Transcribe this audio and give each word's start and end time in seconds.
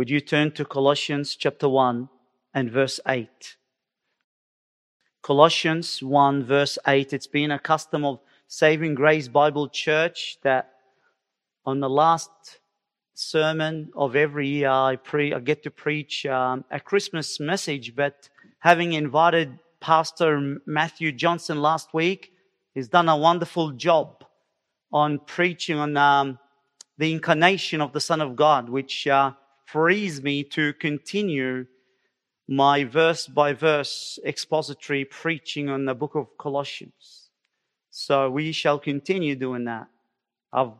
Would 0.00 0.08
you 0.08 0.22
turn 0.22 0.52
to 0.52 0.64
Colossians 0.64 1.36
chapter 1.36 1.68
1 1.68 2.08
and 2.54 2.70
verse 2.70 3.00
8? 3.06 3.56
Colossians 5.20 6.02
1 6.02 6.42
verse 6.42 6.78
8. 6.86 7.12
It's 7.12 7.26
been 7.26 7.50
a 7.50 7.58
custom 7.58 8.06
of 8.06 8.20
Saving 8.48 8.94
Grace 8.94 9.28
Bible 9.28 9.68
Church 9.68 10.38
that 10.42 10.70
on 11.66 11.80
the 11.80 11.90
last 11.90 12.30
sermon 13.12 13.90
of 13.94 14.16
every 14.16 14.48
year 14.48 14.70
I 14.70 14.96
pre 14.96 15.34
I 15.34 15.38
get 15.38 15.64
to 15.64 15.70
preach 15.70 16.24
um, 16.24 16.64
a 16.70 16.80
Christmas 16.80 17.38
message, 17.38 17.94
but 17.94 18.30
having 18.60 18.94
invited 18.94 19.58
Pastor 19.80 20.56
Matthew 20.64 21.12
Johnson 21.12 21.60
last 21.60 21.92
week, 21.92 22.32
he's 22.72 22.88
done 22.88 23.10
a 23.10 23.18
wonderful 23.18 23.72
job 23.72 24.24
on 24.90 25.18
preaching 25.18 25.76
on 25.76 25.94
um, 25.98 26.38
the 26.96 27.12
incarnation 27.12 27.82
of 27.82 27.92
the 27.92 28.00
Son 28.00 28.22
of 28.22 28.34
God, 28.34 28.70
which 28.70 29.06
uh, 29.06 29.32
frees 29.72 30.22
me 30.22 30.42
to 30.42 30.72
continue 30.74 31.66
my 32.48 32.82
verse 32.84 33.28
by 33.28 33.52
verse 33.52 34.18
expository 34.26 35.04
preaching 35.04 35.68
on 35.68 35.84
the 35.84 35.94
book 35.94 36.16
of 36.16 36.26
Colossians. 36.38 37.30
So 37.90 38.28
we 38.30 38.50
shall 38.50 38.78
continue 38.78 39.36
doing 39.36 39.64
that. 39.64 39.86
I've 40.52 40.72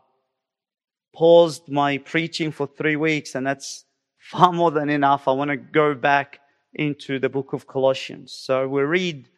paused 1.14 1.68
my 1.68 1.98
preaching 1.98 2.50
for 2.50 2.66
three 2.66 2.96
weeks 2.96 3.36
and 3.36 3.46
that's 3.46 3.84
far 4.18 4.52
more 4.52 4.72
than 4.72 4.90
enough. 4.90 5.28
I 5.28 5.32
want 5.32 5.50
to 5.50 5.56
go 5.56 5.94
back 5.94 6.40
into 6.74 7.20
the 7.20 7.28
book 7.28 7.52
of 7.52 7.66
Colossians. 7.66 8.32
So 8.32 8.66
we 8.66 8.82
read 8.82 9.28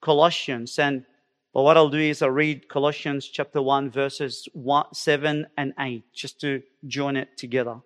Colossians 0.00 0.78
and 0.78 1.04
but 1.52 1.64
what 1.64 1.76
I'll 1.76 1.90
do 1.90 1.98
is 1.98 2.22
I'll 2.22 2.30
read 2.30 2.66
Colossians 2.70 3.28
chapter 3.28 3.60
1 3.60 3.90
verses 3.90 4.48
1, 4.54 4.94
7 4.94 5.46
and 5.58 5.74
8 5.78 6.02
just 6.14 6.40
to 6.40 6.62
join 6.86 7.16
it 7.16 7.36
together. 7.36 7.82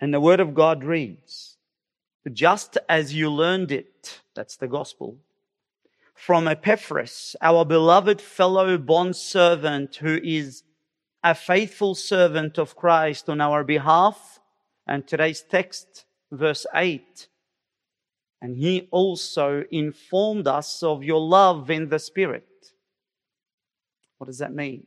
And 0.00 0.14
the 0.14 0.20
word 0.20 0.40
of 0.40 0.54
God 0.54 0.84
reads, 0.84 1.56
just 2.32 2.78
as 2.88 3.14
you 3.14 3.30
learned 3.30 3.72
it, 3.72 4.20
that's 4.34 4.56
the 4.56 4.68
gospel, 4.68 5.16
from 6.14 6.46
Epaphras, 6.46 7.36
our 7.40 7.64
beloved 7.64 8.20
fellow 8.20 8.76
bondservant 8.76 9.96
who 9.96 10.20
is 10.22 10.62
a 11.22 11.34
faithful 11.34 11.94
servant 11.94 12.58
of 12.58 12.76
Christ 12.76 13.28
on 13.28 13.40
our 13.40 13.64
behalf. 13.64 14.40
And 14.86 15.06
today's 15.06 15.42
text, 15.42 16.04
verse 16.30 16.66
8. 16.74 17.28
And 18.40 18.56
he 18.56 18.88
also 18.90 19.64
informed 19.70 20.46
us 20.46 20.82
of 20.82 21.02
your 21.02 21.20
love 21.20 21.70
in 21.70 21.88
the 21.88 21.98
Spirit. 21.98 22.46
What 24.18 24.26
does 24.26 24.38
that 24.38 24.52
mean? 24.52 24.86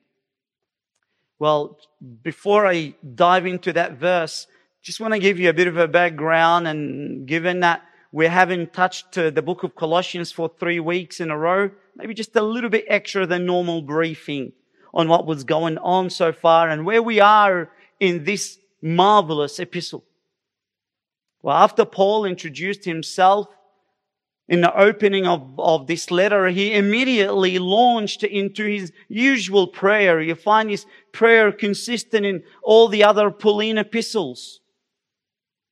Well, 1.39 1.80
before 2.21 2.67
I 2.67 2.93
dive 3.16 3.45
into 3.45 3.73
that 3.73 3.93
verse, 3.93 4.47
just 4.83 4.99
want 4.99 5.13
to 5.13 5.19
give 5.19 5.39
you 5.39 5.49
a 5.49 5.53
bit 5.53 5.67
of 5.67 5.77
a 5.77 5.87
background 5.87 6.67
and 6.67 7.27
given 7.27 7.59
that 7.59 7.83
we 8.11 8.25
haven't 8.25 8.73
touched 8.73 9.15
uh, 9.17 9.29
the 9.29 9.41
book 9.41 9.63
of 9.63 9.75
Colossians 9.75 10.31
for 10.31 10.49
three 10.59 10.79
weeks 10.79 11.19
in 11.19 11.29
a 11.29 11.37
row, 11.37 11.69
maybe 11.95 12.15
just 12.15 12.35
a 12.35 12.41
little 12.41 12.69
bit 12.69 12.85
extra 12.87 13.27
than 13.27 13.45
normal 13.45 13.83
briefing 13.83 14.53
on 14.93 15.07
what 15.07 15.27
was 15.27 15.43
going 15.43 15.77
on 15.77 16.09
so 16.09 16.33
far 16.33 16.67
and 16.67 16.83
where 16.83 17.02
we 17.02 17.19
are 17.19 17.69
in 17.99 18.23
this 18.23 18.57
marvelous 18.81 19.59
epistle. 19.59 20.03
Well, 21.43 21.55
after 21.55 21.85
Paul 21.85 22.25
introduced 22.25 22.83
himself 22.83 23.47
in 24.47 24.61
the 24.61 24.75
opening 24.75 25.27
of, 25.27 25.59
of 25.59 25.85
this 25.85 26.09
letter, 26.09 26.47
he 26.47 26.73
immediately 26.73 27.59
launched 27.59 28.23
into 28.23 28.65
his 28.65 28.91
usual 29.07 29.67
prayer. 29.67 30.19
You 30.19 30.33
find 30.35 30.71
his 30.71 30.87
prayer 31.11 31.52
consistent 31.52 32.25
in 32.25 32.43
all 32.63 32.87
the 32.87 33.03
other 33.03 33.29
Pauline 33.29 33.77
epistles. 33.77 34.59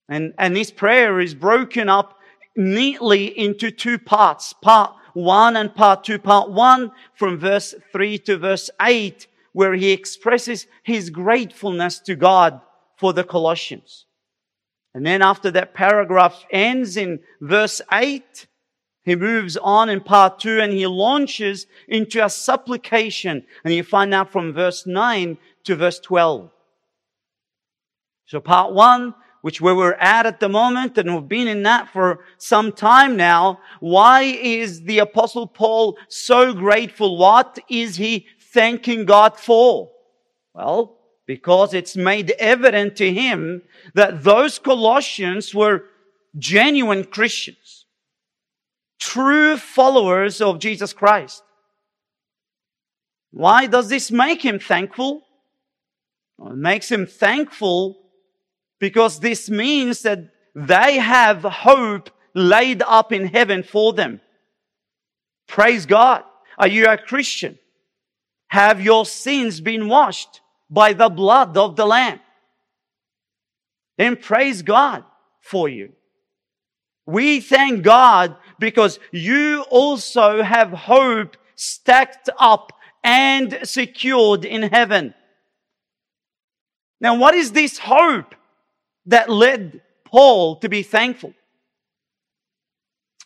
And, 0.10 0.34
and 0.40 0.56
this 0.56 0.72
prayer 0.72 1.20
is 1.20 1.36
broken 1.36 1.88
up 1.88 2.18
neatly 2.56 3.28
into 3.38 3.70
two 3.70 4.00
parts. 4.00 4.54
Part 4.54 4.92
one 5.14 5.56
and 5.56 5.74
part 5.74 6.04
two. 6.04 6.18
Part 6.18 6.52
one 6.52 6.92
from 7.14 7.38
verse 7.38 7.76
three 7.92 8.18
to 8.20 8.38
verse 8.38 8.72
eight, 8.82 9.28
where 9.54 9.76
he 9.76 9.92
expresses 9.92 10.66
his 10.84 11.12
gratefulness 11.12 12.00
to 12.00 12.16
God 12.16 12.60
for 12.98 13.14
the 13.14 13.24
Colossians. 13.24 14.06
And 14.96 15.06
then 15.06 15.22
after 15.22 15.52
that 15.52 15.76
paragraph 15.76 16.44
ends 16.52 16.98
in 16.98 17.20
verse 17.40 17.80
eight, 17.92 18.48
he 19.04 19.16
moves 19.16 19.58
on 19.58 19.90
in 19.90 20.02
part 20.02 20.40
two 20.40 20.60
and 20.60 20.74
he 20.74 20.86
launches 20.88 21.68
into 21.88 22.24
a 22.24 22.30
supplication. 22.30 23.46
And 23.64 23.74
you 23.74 23.84
find 23.84 24.14
out 24.14 24.32
from 24.32 24.54
verse 24.54 24.86
nine 24.86 25.38
to 25.66 25.76
verse 25.76 26.00
12. 26.00 26.50
So 28.26 28.40
part 28.40 28.74
one, 28.74 29.16
which 29.42 29.62
where 29.62 29.76
we're 29.76 29.94
at 29.94 30.26
at 30.26 30.40
the 30.40 30.50
moment, 30.50 30.98
and 30.98 31.14
we've 31.14 31.28
been 31.28 31.48
in 31.48 31.64
that 31.64 31.92
for 31.94 32.20
some 32.38 32.72
time 32.72 33.16
now. 33.16 33.60
Why 33.80 34.24
is 34.24 34.84
the 34.84 35.00
apostle 35.00 35.48
Paul 35.48 35.98
so 36.08 36.54
grateful? 36.54 37.18
What 37.18 37.60
is 37.70 37.96
he 37.96 38.28
thanking 38.54 39.06
God 39.06 39.38
for? 39.38 39.92
Well, 40.54 40.98
because 41.26 41.74
it's 41.74 41.96
made 41.96 42.32
evident 42.32 42.96
to 42.98 43.14
him 43.14 43.62
that 43.94 44.24
those 44.24 44.60
Colossians 44.60 45.54
were 45.54 45.86
genuine 46.38 47.04
Christians, 47.04 47.86
true 49.00 49.56
followers 49.58 50.42
of 50.42 50.60
Jesus 50.60 50.92
Christ. 50.92 51.44
Why 53.32 53.68
does 53.68 53.90
this 53.90 54.12
make 54.12 54.42
him 54.42 54.60
thankful? 54.60 55.22
Well, 56.38 56.54
it 56.54 56.58
makes 56.58 56.92
him 56.92 57.06
thankful 57.06 58.09
because 58.80 59.20
this 59.20 59.50
means 59.50 60.02
that 60.02 60.30
they 60.56 60.98
have 60.98 61.44
hope 61.44 62.10
laid 62.34 62.82
up 62.82 63.12
in 63.12 63.26
heaven 63.26 63.64
for 63.64 63.94
them. 63.94 64.22
Praise 65.48 65.86
God. 65.86 66.24
Are 66.58 66.68
you 66.68 66.86
a 66.88 66.98
Christian? 66.98 67.58
Have 68.48 68.82
your 68.82 69.06
sins 69.06 69.62
been 69.62 69.88
washed 69.88 70.42
by 70.70 70.94
the 70.94 71.10
blood 71.10 71.56
of 71.58 71.76
the 71.76 71.86
Lamb? 71.86 72.20
Then 73.98 74.16
praise 74.16 74.62
God 74.62 75.04
for 75.42 75.68
you. 75.70 75.94
We 77.06 77.42
thank 77.42 77.84
God 77.84 78.38
because 78.60 79.00
you 79.12 79.66
also 79.70 80.44
have 80.44 80.72
hope 80.72 81.38
stacked 81.56 82.30
up 82.40 82.72
and 83.04 83.60
secured 83.64 84.46
in 84.46 84.64
heaven. 84.64 85.14
Now, 87.02 87.18
what 87.18 87.34
is 87.34 87.52
this 87.52 87.80
hope? 87.80 88.36
That 89.10 89.30
led 89.30 89.82
Paul 90.06 90.58
to 90.58 90.70
be 90.70 90.84
thankful. 90.84 91.34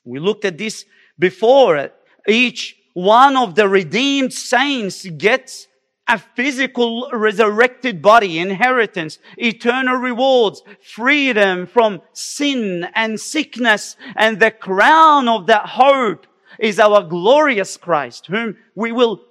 We 0.04 0.20
looked 0.20 0.46
at 0.46 0.58
this 0.58 0.86
before. 1.18 1.92
Each 2.28 2.76
one 2.94 3.38
of 3.38 3.56
the 3.56 3.68
redeemed 3.68 4.34
saints 4.34 5.06
gets 5.06 5.68
a 6.08 6.18
physical 6.18 7.10
resurrected 7.14 8.02
body, 8.02 8.38
inheritance, 8.40 9.20
eternal 9.38 9.96
rewards, 9.96 10.62
freedom 10.82 11.66
from 11.66 12.02
sin 12.12 12.88
and 12.94 13.20
sickness. 13.20 13.96
And 14.16 14.40
the 14.40 14.52
crown 14.52 15.30
of 15.30 15.48
that 15.48 15.66
hope 15.66 16.28
is 16.60 16.80
our 16.80 17.04
glorious 17.04 17.78
Christ, 17.78 18.28
whom 18.28 18.58
we 18.76 18.92
will 18.92 19.22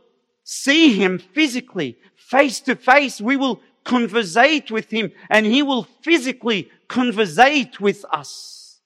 see 0.45 0.95
him 0.95 1.19
physically, 1.19 1.99
face 2.17 2.61
to 2.61 2.75
face. 2.75 3.21
We 3.21 3.37
will 3.37 3.61
conversate 3.85 4.71
with 4.71 4.91
him 4.91 5.13
and 5.31 5.47
he 5.47 5.63
will 5.63 5.85
physically 6.03 6.71
conversate 6.89 7.81
with 7.81 8.05
us. 8.11 8.81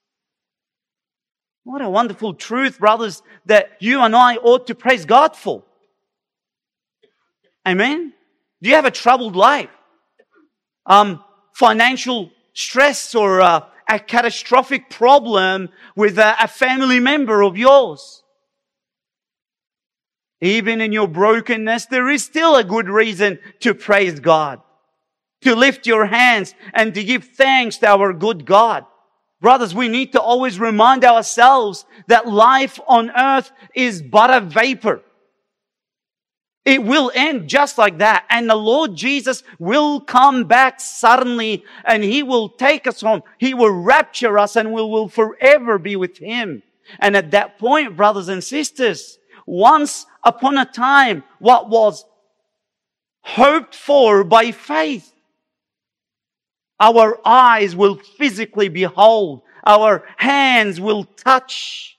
What 1.64 1.82
a 1.82 1.90
wonderful 1.90 2.34
truth, 2.34 2.78
brothers, 2.78 3.22
that 3.46 3.72
you 3.80 4.00
and 4.00 4.14
I 4.14 4.36
ought 4.36 4.68
to 4.68 4.74
praise 4.74 5.04
God 5.04 5.36
for. 5.36 5.64
Amen. 7.66 8.12
Do 8.62 8.68
you 8.68 8.76
have 8.76 8.84
a 8.84 8.90
troubled 8.90 9.34
life? 9.34 9.70
Um, 10.86 11.24
financial 11.54 12.30
stress 12.54 13.14
or 13.14 13.40
uh, 13.40 13.66
a 13.88 13.98
catastrophic 13.98 14.88
problem 14.90 15.70
with 15.96 16.18
a, 16.18 16.36
a 16.40 16.46
family 16.46 17.00
member 17.00 17.42
of 17.42 17.56
yours? 17.56 18.22
Even 20.40 20.80
in 20.80 20.92
your 20.92 21.08
brokenness, 21.08 21.86
there 21.86 22.08
is 22.08 22.24
still 22.24 22.54
a 22.54 22.62
good 22.62 22.88
reason 22.88 23.40
to 23.60 23.74
praise 23.74 24.20
God 24.20 24.60
to 25.46 25.54
lift 25.54 25.86
your 25.86 26.06
hands 26.06 26.54
and 26.74 26.92
to 26.92 27.04
give 27.04 27.22
thanks 27.22 27.78
to 27.78 27.86
our 27.86 28.12
good 28.12 28.44
God. 28.44 28.84
Brothers, 29.40 29.76
we 29.76 29.88
need 29.88 30.10
to 30.12 30.20
always 30.20 30.58
remind 30.58 31.04
ourselves 31.04 31.84
that 32.08 32.26
life 32.26 32.80
on 32.88 33.12
earth 33.16 33.52
is 33.72 34.02
but 34.02 34.34
a 34.34 34.40
vapor. 34.40 35.02
It 36.64 36.82
will 36.82 37.12
end 37.14 37.48
just 37.48 37.78
like 37.78 37.98
that. 37.98 38.26
And 38.28 38.50
the 38.50 38.56
Lord 38.56 38.96
Jesus 38.96 39.44
will 39.60 40.00
come 40.00 40.44
back 40.44 40.80
suddenly 40.80 41.62
and 41.84 42.02
He 42.02 42.24
will 42.24 42.48
take 42.48 42.88
us 42.88 43.00
home. 43.00 43.22
He 43.38 43.54
will 43.54 43.70
rapture 43.70 44.36
us 44.40 44.56
and 44.56 44.72
we 44.72 44.82
will 44.82 45.08
forever 45.08 45.78
be 45.78 45.94
with 45.94 46.18
Him. 46.18 46.64
And 46.98 47.16
at 47.16 47.30
that 47.30 47.60
point, 47.60 47.96
brothers 47.96 48.26
and 48.26 48.42
sisters, 48.42 49.16
once 49.46 50.06
upon 50.24 50.58
a 50.58 50.64
time, 50.64 51.22
what 51.38 51.68
was 51.68 52.04
hoped 53.20 53.76
for 53.76 54.24
by 54.24 54.50
faith 54.50 55.12
Our 56.78 57.18
eyes 57.24 57.74
will 57.74 57.96
physically 57.96 58.68
behold. 58.68 59.42
Our 59.64 60.04
hands 60.16 60.80
will 60.80 61.04
touch. 61.04 61.98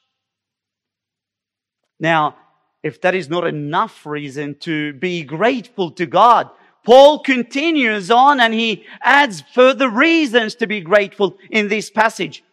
Now, 2.00 2.38
if 2.83 3.01
that 3.01 3.15
is 3.15 3.27
not 3.27 3.45
enough 3.47 4.06
reason 4.06 4.56
to 4.59 4.94
be 4.94 5.24
grateful 5.24 5.91
to 5.91 6.06
God, 6.06 6.50
Paul 6.85 7.19
continues 7.19 8.09
on 8.12 8.39
and 8.39 8.53
he 8.53 8.85
adds 9.01 9.44
further 9.53 9.89
reasons 9.89 10.56
to 10.56 10.68
be 10.68 10.80
grateful 10.80 11.38
in 11.50 11.68
this 11.68 11.89
passage. 11.89 12.44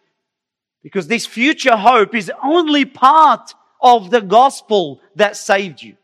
Because 0.83 1.07
this 1.07 1.25
future 1.25 1.77
hope 1.77 2.13
is 2.13 2.31
only 2.43 2.85
part 2.85 3.53
of 3.81 4.11
the 4.11 4.21
gospel 4.21 4.99
that 5.15 5.37
saved 5.37 5.81
you. 5.81 5.95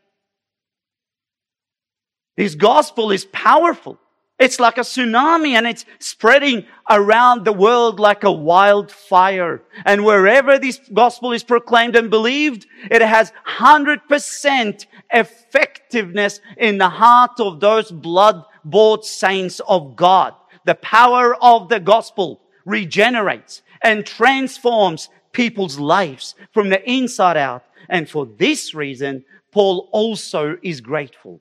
This 2.36 2.54
gospel 2.54 3.10
is 3.10 3.26
powerful. 3.26 3.98
It's 4.38 4.58
like 4.58 4.76
a 4.76 4.80
tsunami 4.80 5.50
and 5.50 5.66
it's 5.66 5.84
spreading 6.00 6.66
around 6.90 7.44
the 7.44 7.52
world 7.52 8.00
like 8.00 8.24
a 8.24 8.32
wildfire. 8.32 9.62
And 9.84 10.04
wherever 10.04 10.58
this 10.58 10.80
gospel 10.92 11.32
is 11.32 11.44
proclaimed 11.44 11.94
and 11.94 12.10
believed, 12.10 12.66
it 12.90 13.02
has 13.02 13.32
100% 13.46 14.86
effectiveness 15.12 16.40
in 16.56 16.78
the 16.78 16.88
heart 16.88 17.38
of 17.38 17.60
those 17.60 17.92
blood 17.92 18.44
bought 18.64 19.04
saints 19.04 19.60
of 19.68 19.94
God. 19.94 20.34
The 20.64 20.74
power 20.74 21.36
of 21.42 21.68
the 21.68 21.80
gospel 21.80 22.40
regenerates 22.64 23.62
and 23.82 24.06
transforms 24.06 25.08
people's 25.32 25.78
lives 25.78 26.34
from 26.52 26.68
the 26.68 26.82
inside 26.90 27.36
out. 27.36 27.64
And 27.88 28.08
for 28.08 28.26
this 28.26 28.74
reason, 28.74 29.24
Paul 29.50 29.88
also 29.92 30.56
is 30.62 30.80
grateful. 30.80 31.40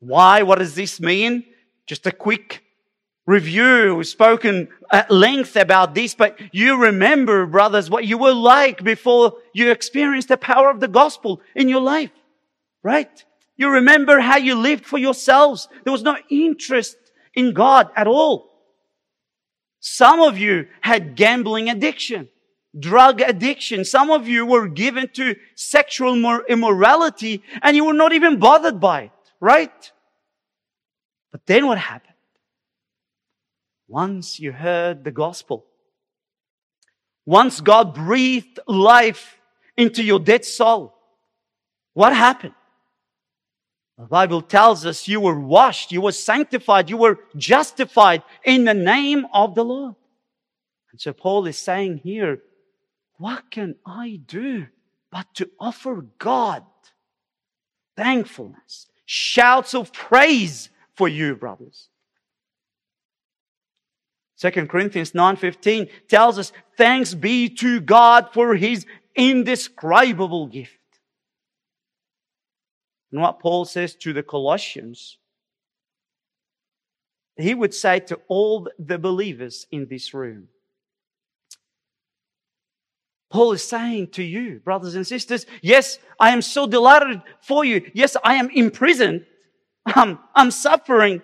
Why? 0.00 0.42
What 0.42 0.58
does 0.58 0.74
this 0.74 1.00
mean? 1.00 1.44
Just 1.86 2.06
a 2.06 2.12
quick 2.12 2.62
review. 3.26 3.96
We've 3.96 4.06
spoken 4.06 4.68
at 4.90 5.10
length 5.10 5.56
about 5.56 5.94
this, 5.94 6.14
but 6.14 6.38
you 6.52 6.80
remember, 6.80 7.46
brothers, 7.46 7.90
what 7.90 8.06
you 8.06 8.18
were 8.18 8.32
like 8.32 8.82
before 8.82 9.34
you 9.52 9.70
experienced 9.70 10.28
the 10.28 10.36
power 10.36 10.70
of 10.70 10.80
the 10.80 10.88
gospel 10.88 11.40
in 11.54 11.68
your 11.68 11.80
life, 11.80 12.10
right? 12.82 13.24
You 13.56 13.70
remember 13.70 14.20
how 14.20 14.38
you 14.38 14.54
lived 14.54 14.86
for 14.86 14.98
yourselves. 14.98 15.68
There 15.84 15.92
was 15.92 16.02
no 16.02 16.16
interest 16.30 16.96
in 17.34 17.52
God 17.52 17.90
at 17.96 18.06
all. 18.06 18.50
Some 19.80 20.20
of 20.20 20.38
you 20.38 20.66
had 20.80 21.16
gambling 21.16 21.68
addiction, 21.68 22.28
drug 22.78 23.20
addiction. 23.20 23.84
Some 23.84 24.10
of 24.10 24.28
you 24.28 24.46
were 24.46 24.68
given 24.68 25.08
to 25.14 25.36
sexual 25.54 26.14
immorality 26.48 27.42
and 27.62 27.76
you 27.76 27.84
were 27.84 27.92
not 27.92 28.12
even 28.12 28.38
bothered 28.38 28.80
by 28.80 29.02
it 29.02 29.10
right? 29.40 29.92
But 31.32 31.46
then 31.46 31.66
what 31.66 31.78
happened? 31.78 32.14
Once 33.86 34.38
you 34.38 34.52
heard 34.52 35.04
the 35.04 35.10
gospel, 35.10 35.64
once 37.24 37.60
God 37.60 37.94
breathed 37.94 38.58
life 38.66 39.38
into 39.76 40.02
your 40.02 40.18
dead 40.18 40.44
soul, 40.44 40.94
what 41.94 42.14
happened? 42.14 42.54
The 43.98 44.04
Bible 44.04 44.42
tells 44.42 44.86
us 44.86 45.08
you 45.08 45.20
were 45.20 45.38
washed, 45.38 45.90
you 45.90 46.00
were 46.00 46.12
sanctified, 46.12 46.88
you 46.88 46.96
were 46.96 47.18
justified 47.36 48.22
in 48.44 48.64
the 48.64 48.74
name 48.74 49.26
of 49.32 49.54
the 49.54 49.64
Lord. 49.64 49.96
And 50.92 51.00
so 51.00 51.12
Paul 51.12 51.46
is 51.46 51.58
saying 51.58 51.98
here, 51.98 52.40
what 53.16 53.50
can 53.50 53.74
I 53.84 54.20
do 54.24 54.68
but 55.10 55.26
to 55.34 55.50
offer 55.58 56.06
God 56.18 56.64
thankfulness 57.96 58.86
shouts 59.10 59.74
of 59.74 59.90
praise 59.90 60.68
for 60.94 61.08
you, 61.08 61.34
brothers. 61.34 61.88
2 64.36 64.68
Corinthians 64.68 65.14
9:15 65.14 65.88
tells 66.08 66.38
us, 66.38 66.52
"Thanks 66.76 67.14
be 67.14 67.48
to 67.48 67.80
God 67.80 68.34
for 68.34 68.54
his 68.54 68.86
indescribable 69.16 70.46
gift." 70.46 71.00
And 73.10 73.22
what 73.22 73.40
Paul 73.40 73.64
says 73.64 73.96
to 73.96 74.12
the 74.12 74.22
Colossians, 74.22 75.16
he 77.38 77.54
would 77.54 77.72
say 77.72 78.00
to 78.00 78.20
all 78.28 78.68
the 78.78 78.98
believers 78.98 79.66
in 79.70 79.86
this 79.86 80.12
room, 80.12 80.50
Paul 83.30 83.52
is 83.52 83.62
saying 83.62 84.08
to 84.12 84.22
you, 84.22 84.60
brothers 84.64 84.94
and 84.94 85.06
sisters, 85.06 85.44
yes, 85.60 85.98
I 86.18 86.30
am 86.30 86.40
so 86.40 86.66
delighted 86.66 87.20
for 87.42 87.64
you. 87.64 87.90
Yes, 87.92 88.16
I 88.24 88.36
am 88.36 88.48
imprisoned. 88.50 89.26
I'm, 89.84 90.10
um, 90.10 90.18
I'm 90.34 90.50
suffering. 90.50 91.22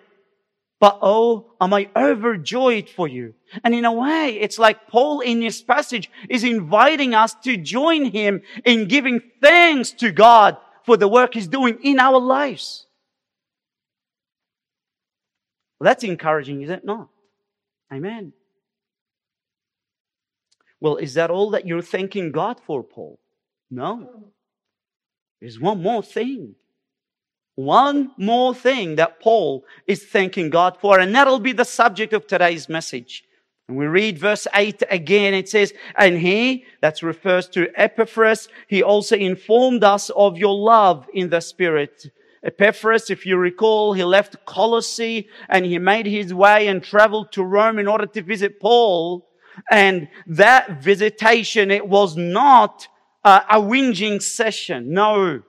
But 0.81 0.99
oh, 1.01 1.53
am 1.61 1.73
I 1.73 1.89
overjoyed 1.97 2.91
for 2.91 3.09
you? 3.09 3.35
And 3.63 3.75
in 3.75 3.87
a 3.87 3.93
way, 3.93 4.37
it's 4.39 4.59
like 4.59 4.89
Paul 4.89 5.21
in 5.21 5.41
this 5.41 5.63
passage 5.63 6.11
is 6.29 6.45
inviting 6.45 7.15
us 7.15 7.35
to 7.45 7.57
join 7.57 8.07
him 8.07 8.43
in 8.65 8.87
giving 8.87 9.23
thanks 9.41 9.93
to 9.93 10.11
God 10.13 10.59
for 10.85 10.99
the 10.99 11.09
work 11.09 11.33
he's 11.33 11.47
doing 11.47 11.79
in 11.83 11.99
our 11.99 12.19
lives. 12.19 12.87
Well, 15.81 15.87
that's 15.87 16.05
encouraging, 16.05 16.63
is 16.63 16.71
it 16.71 16.85
not? 16.85 17.09
Amen. 17.93 18.35
Well, 20.85 20.97
is 20.97 21.15
that 21.15 21.31
all 21.31 21.49
that 21.53 21.67
you're 21.67 21.81
thanking 21.81 22.31
God 22.31 22.61
for, 22.61 22.83
Paul? 22.83 23.19
No. 23.71 24.33
There's 25.41 25.59
one 25.59 25.83
more 25.83 26.03
thing. 26.03 26.57
One 27.55 28.11
more 28.19 28.55
thing 28.55 28.97
that 28.97 29.19
Paul 29.19 29.65
is 29.87 30.05
thanking 30.05 30.51
God 30.51 30.77
for, 30.79 31.01
and 31.01 31.15
that'll 31.15 31.39
be 31.39 31.53
the 31.53 31.65
subject 31.65 32.13
of 32.13 32.27
today's 32.27 32.69
message. 32.69 33.25
And 33.67 33.79
we 33.79 33.87
read 33.87 34.19
verse 34.19 34.47
8 34.55 34.83
again. 34.91 35.33
It 35.33 35.49
says, 35.49 35.73
And 35.97 36.19
he, 36.19 36.67
that 36.83 37.03
refers 37.03 37.49
to 37.57 37.71
Epaphras, 37.77 38.49
he 38.69 38.83
also 38.83 39.17
informed 39.17 39.85
us 39.85 40.11
of 40.11 40.37
your 40.37 40.55
love 40.55 41.09
in 41.15 41.31
the 41.31 41.41
Spirit. 41.41 42.11
Epaphras, 42.45 43.09
if 43.09 43.25
you 43.25 43.39
recall, 43.39 43.95
he 43.95 44.05
left 44.05 44.45
Colossae 44.45 45.31
and 45.49 45.65
he 45.65 45.79
made 45.79 46.05
his 46.05 46.35
way 46.35 46.67
and 46.67 46.85
traveled 46.85 47.33
to 47.33 47.43
Rome 47.43 47.79
in 47.79 47.89
order 47.89 48.05
to 48.05 48.21
visit 48.21 48.61
Paul. 48.61 49.27
And 49.71 50.09
that 50.27 50.83
visitation, 50.83 51.71
it 51.71 51.87
was 51.87 52.17
not 52.17 52.89
a, 53.23 53.43
a 53.51 53.61
whinging 53.61 54.23
session. 54.23 54.93
No. 54.93 55.43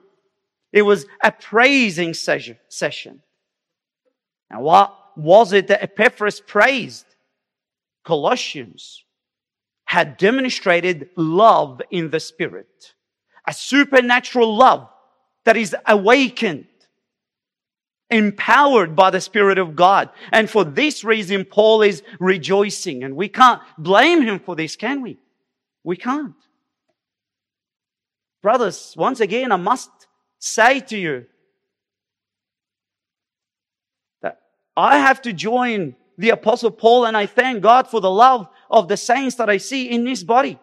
It 0.72 0.82
was 0.82 1.06
a 1.22 1.32
praising 1.32 2.14
session. 2.14 2.58
session. 2.68 3.22
Now, 4.50 4.60
what 4.60 4.94
was 5.16 5.52
it 5.52 5.68
that 5.68 5.82
Epaphras 5.82 6.40
praised? 6.40 7.06
Colossians 8.04 9.04
had 9.86 10.16
demonstrated 10.16 11.08
love 11.16 11.80
in 11.90 12.10
the 12.10 12.20
Spirit, 12.20 12.94
a 13.46 13.52
supernatural 13.52 14.56
love 14.56 14.88
that 15.44 15.56
is 15.56 15.74
awakened 15.86 16.66
empowered 18.10 18.94
by 18.94 19.10
the 19.10 19.20
Spirit 19.20 19.58
of 19.58 19.74
God. 19.74 20.10
And 20.32 20.48
for 20.48 20.64
this 20.64 21.04
reason, 21.04 21.44
Paul 21.44 21.82
is 21.82 22.02
rejoicing. 22.20 23.02
And 23.02 23.16
we 23.16 23.28
can't 23.28 23.60
blame 23.78 24.22
him 24.22 24.38
for 24.38 24.54
this, 24.54 24.76
can 24.76 25.02
we? 25.02 25.18
We 25.82 25.96
can't. 25.96 26.34
Brothers, 28.42 28.94
once 28.96 29.20
again, 29.20 29.50
I 29.50 29.56
must 29.56 29.90
say 30.38 30.80
to 30.80 30.96
you 30.96 31.26
that 34.22 34.40
I 34.76 34.98
have 34.98 35.22
to 35.22 35.32
join 35.32 35.96
the 36.18 36.30
Apostle 36.30 36.70
Paul 36.70 37.06
and 37.06 37.16
I 37.16 37.26
thank 37.26 37.62
God 37.62 37.88
for 37.88 38.00
the 38.00 38.10
love 38.10 38.48
of 38.70 38.88
the 38.88 38.96
saints 38.96 39.36
that 39.36 39.50
I 39.50 39.56
see 39.56 39.90
in 39.90 40.04
this 40.04 40.22
body 40.22 40.58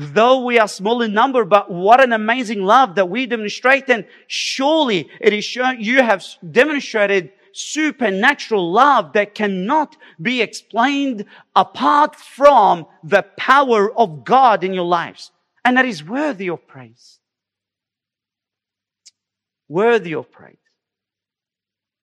though 0.00 0.44
we 0.44 0.58
are 0.58 0.66
small 0.66 1.02
in 1.02 1.12
number, 1.12 1.44
but 1.44 1.70
what 1.70 2.02
an 2.02 2.12
amazing 2.12 2.62
love 2.62 2.94
that 2.94 3.10
we 3.10 3.26
demonstrate. 3.26 3.88
And 3.90 4.06
surely 4.26 5.10
it 5.20 5.34
is 5.34 5.44
shown 5.44 5.80
you 5.80 6.02
have 6.02 6.24
demonstrated 6.50 7.32
supernatural 7.52 8.72
love 8.72 9.12
that 9.12 9.34
cannot 9.34 9.96
be 10.20 10.40
explained 10.40 11.26
apart 11.54 12.16
from 12.16 12.86
the 13.04 13.22
power 13.36 13.92
of 13.92 14.24
God 14.24 14.64
in 14.64 14.72
your 14.72 14.84
lives. 14.84 15.32
And 15.64 15.76
that 15.76 15.84
is 15.84 16.02
worthy 16.02 16.48
of 16.48 16.66
praise. 16.66 17.18
Worthy 19.68 20.14
of 20.14 20.32
praise. 20.32 20.56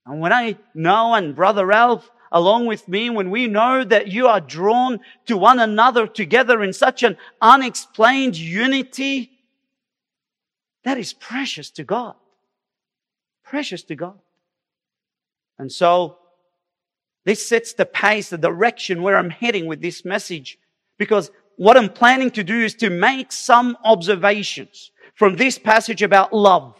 And 0.05 0.21
when 0.21 0.31
I 0.31 0.57
know, 0.75 1.15
and 1.15 1.35
Brother 1.35 1.65
Ralph 1.65 2.09
along 2.31 2.65
with 2.65 2.87
me 2.87 3.09
when 3.09 3.29
we 3.29 3.47
know 3.47 3.83
that 3.83 4.07
you 4.07 4.27
are 4.27 4.39
drawn 4.39 4.99
to 5.25 5.37
one 5.37 5.59
another 5.59 6.07
together 6.07 6.63
in 6.63 6.73
such 6.73 7.03
an 7.03 7.17
unexplained 7.41 8.37
unity. 8.37 9.31
That 10.83 10.97
is 10.97 11.13
precious 11.13 11.69
to 11.71 11.83
God. 11.83 12.15
Precious 13.43 13.83
to 13.83 13.95
God. 13.95 14.19
And 15.59 15.71
so 15.71 16.17
this 17.25 17.47
sets 17.47 17.73
the 17.73 17.85
pace, 17.85 18.29
the 18.29 18.37
direction 18.37 19.01
where 19.01 19.17
I'm 19.17 19.29
heading 19.29 19.65
with 19.65 19.81
this 19.81 20.05
message. 20.05 20.57
Because 20.97 21.31
what 21.55 21.77
I'm 21.77 21.89
planning 21.89 22.31
to 22.31 22.43
do 22.43 22.59
is 22.59 22.75
to 22.75 22.89
make 22.89 23.31
some 23.31 23.77
observations 23.83 24.91
from 25.15 25.35
this 25.35 25.57
passage 25.57 26.01
about 26.01 26.31
love 26.33 26.75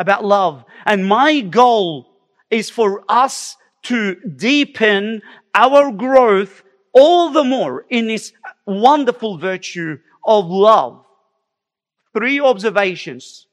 about 0.00 0.24
love. 0.24 0.64
And 0.86 1.06
my 1.06 1.40
goal 1.40 2.08
is 2.50 2.70
for 2.70 3.04
us 3.08 3.56
to 3.84 4.16
deepen 4.16 5.22
our 5.54 5.90
growth 5.92 6.62
all 6.92 7.30
the 7.30 7.44
more 7.44 7.86
in 7.88 8.06
this 8.06 8.32
wonderful 8.66 9.38
virtue 9.38 9.98
of 10.24 10.46
love. 10.46 11.04
Three 12.12 12.40
observations. 12.40 13.46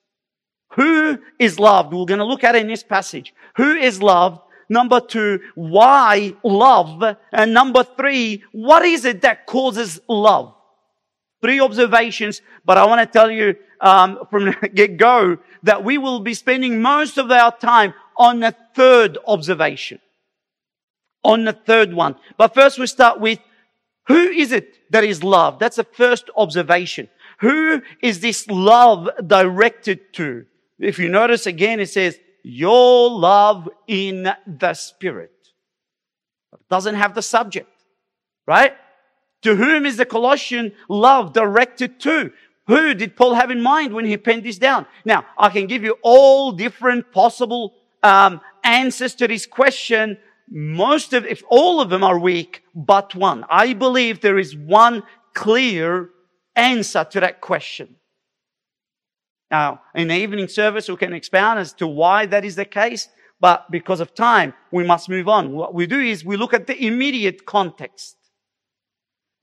Who 0.72 1.20
is 1.40 1.60
loved? 1.60 1.94
We're 1.94 2.06
going 2.06 2.20
to 2.20 2.26
look 2.26 2.44
at 2.44 2.56
in 2.56 2.68
this 2.68 2.84
passage. 2.84 3.34
Who 3.56 3.76
is 3.76 4.02
loved? 4.02 4.40
Number 4.70 5.00
two, 5.00 5.40
why 5.56 6.34
love? 6.44 7.02
And 7.32 7.54
number 7.54 7.84
three, 7.84 8.44
what 8.52 8.84
is 8.84 9.06
it 9.06 9.22
that 9.22 9.46
causes 9.46 10.00
love? 10.10 10.54
Three 11.42 11.60
observations, 11.60 12.42
but 12.66 12.78
I 12.78 12.86
want 12.86 13.00
to 13.00 13.06
tell 13.06 13.32
you 13.32 13.56
um, 13.80 14.20
from 14.30 14.46
the 14.46 14.70
get 14.74 14.98
go 14.98 15.38
that 15.64 15.84
we 15.84 15.98
will 15.98 16.20
be 16.20 16.34
spending 16.34 16.82
most 16.82 17.18
of 17.18 17.32
our 17.32 17.56
time 17.58 17.94
on 18.18 18.40
the 18.40 18.56
third 18.76 19.18
observation. 19.28 20.00
On 21.24 21.44
the 21.44 21.54
third 21.54 21.94
one. 21.94 22.16
But 22.38 22.54
first 22.54 22.80
we 22.80 22.88
start 22.88 23.20
with 23.20 23.40
who 24.08 24.16
is 24.16 24.52
it 24.52 24.92
that 24.92 25.04
is 25.04 25.24
love? 25.24 25.60
That's 25.60 25.76
the 25.76 25.84
first 25.84 26.30
observation. 26.36 27.10
Who 27.40 27.82
is 28.02 28.22
this 28.22 28.48
love 28.48 29.10
directed 29.26 30.14
to? 30.14 30.46
If 30.80 30.98
you 31.00 31.10
notice 31.10 31.46
again, 31.46 31.80
it 31.80 31.90
says, 31.90 32.18
your 32.44 33.10
love 33.10 33.68
in 33.88 34.30
the 34.46 34.74
Spirit. 34.74 35.34
It 36.54 36.60
doesn't 36.70 36.96
have 36.96 37.14
the 37.14 37.22
subject, 37.22 37.70
right? 38.46 38.74
To 39.42 39.56
whom 39.56 39.86
is 39.86 39.98
the 39.98 40.06
Colossian 40.06 40.72
love 40.88 41.34
directed 41.34 42.00
to? 42.02 42.32
Who 42.68 42.94
did 42.94 43.16
Paul 43.16 43.34
have 43.34 43.52
in 43.52 43.62
mind 43.62 43.94
when 43.94 44.06
he 44.06 44.18
penned 44.18 44.44
this 44.44 44.58
down? 44.58 44.86
Now, 45.04 45.26
I 45.38 45.50
can 45.50 45.68
give 45.68 45.84
you 45.84 45.98
all 46.02 46.52
different 46.52 47.12
possible 47.12 47.74
um, 48.04 48.42
answers 48.64 49.16
to 49.16 49.28
this 49.28 49.46
question. 49.46 50.18
Most 50.50 51.14
of, 51.14 51.26
if 51.26 51.44
all 51.50 51.82
of 51.82 51.90
them 51.90 52.04
are 52.04 52.18
weak, 52.18 52.64
but 52.74 53.16
one. 53.16 53.46
I 53.50 53.74
believe 53.74 54.22
there 54.22 54.40
is 54.40 54.56
one 54.56 55.04
clear 55.34 56.10
answer 56.56 57.04
to 57.04 57.20
that 57.20 57.42
question. 57.42 57.96
Now, 59.52 59.82
in 59.96 60.10
the 60.10 60.16
evening 60.16 60.48
service, 60.48 60.90
we 60.90 60.98
can 60.98 61.14
expound 61.14 61.60
as 61.60 61.74
to 61.74 61.88
why 61.88 62.26
that 62.26 62.44
is 62.44 62.56
the 62.56 62.66
case, 62.66 63.08
but 63.40 63.70
because 63.72 64.00
of 64.00 64.14
time, 64.14 64.54
we 64.72 64.84
must 64.84 65.10
move 65.10 65.28
on. 65.28 65.54
What 65.54 65.74
we 65.74 65.86
do 65.86 66.00
is 66.00 66.26
we 66.26 66.38
look 66.38 66.54
at 66.54 66.68
the 66.68 66.86
immediate 66.86 67.46
context. 67.46 68.18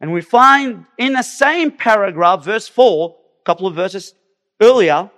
And 0.00 0.12
we 0.12 0.20
find 0.20 0.84
in 0.98 1.14
the 1.14 1.22
same 1.22 1.70
paragraph, 1.70 2.44
verse 2.44 2.68
4, 2.68 3.16
a 3.40 3.44
couple 3.44 3.66
of 3.66 3.74
verses 3.74 4.14
earlier, 4.60 5.10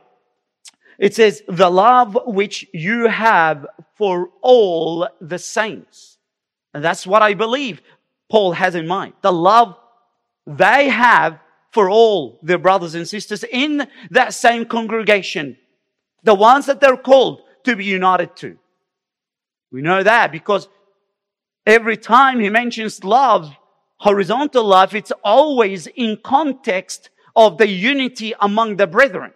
it 0.99 1.15
says, 1.15 1.43
the 1.49 1.71
love 1.71 2.19
which 2.27 2.67
you 2.73 3.09
have 3.09 3.67
for 3.97 4.31
all 4.43 5.09
the 5.21 5.39
saints. 5.39 6.19
And 6.73 6.85
that's 6.85 7.07
what 7.07 7.23
I 7.23 7.35
believe 7.35 7.83
Paul 8.31 8.53
has 8.53 8.75
in 8.75 8.87
mind. 8.87 9.15
The 9.23 9.33
love 9.33 9.77
they 10.47 10.89
have 10.89 11.39
for 11.71 11.91
all 11.91 12.39
their 12.43 12.59
brothers 12.59 12.95
and 12.95 13.07
sisters 13.07 13.45
in 13.45 13.87
that 14.11 14.33
same 14.33 14.65
congregation. 14.65 15.57
The 16.23 16.35
ones 16.35 16.67
that 16.67 16.81
they're 16.81 16.97
called 16.97 17.43
to 17.65 17.77
be 17.77 17.85
united 17.85 18.37
to. 18.37 18.59
We 19.71 19.83
know 19.83 20.03
that 20.03 20.33
because 20.33 20.69
every 21.67 21.97
time 21.97 22.41
he 22.41 22.49
mentions 22.49 23.05
love, 23.05 23.51
horizontal 23.99 24.65
love, 24.65 24.95
it's 24.95 25.13
always 25.25 25.87
in 25.89 26.19
context 26.23 27.11
of 27.35 27.59
the 27.59 27.69
unity 27.69 28.33
among 28.41 28.77
the 28.77 28.87
brethren. 28.87 29.33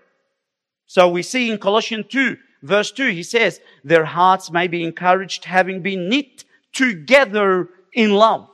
So 0.90 1.06
we 1.08 1.22
see 1.22 1.52
in 1.52 1.58
Colossians 1.58 2.06
2, 2.08 2.36
verse 2.64 2.90
2, 2.90 3.10
he 3.10 3.22
says, 3.22 3.60
their 3.84 4.04
hearts 4.04 4.50
may 4.50 4.66
be 4.66 4.82
encouraged 4.82 5.44
having 5.44 5.82
been 5.82 6.08
knit 6.08 6.42
together 6.72 7.68
in 7.92 8.10
love. 8.10 8.48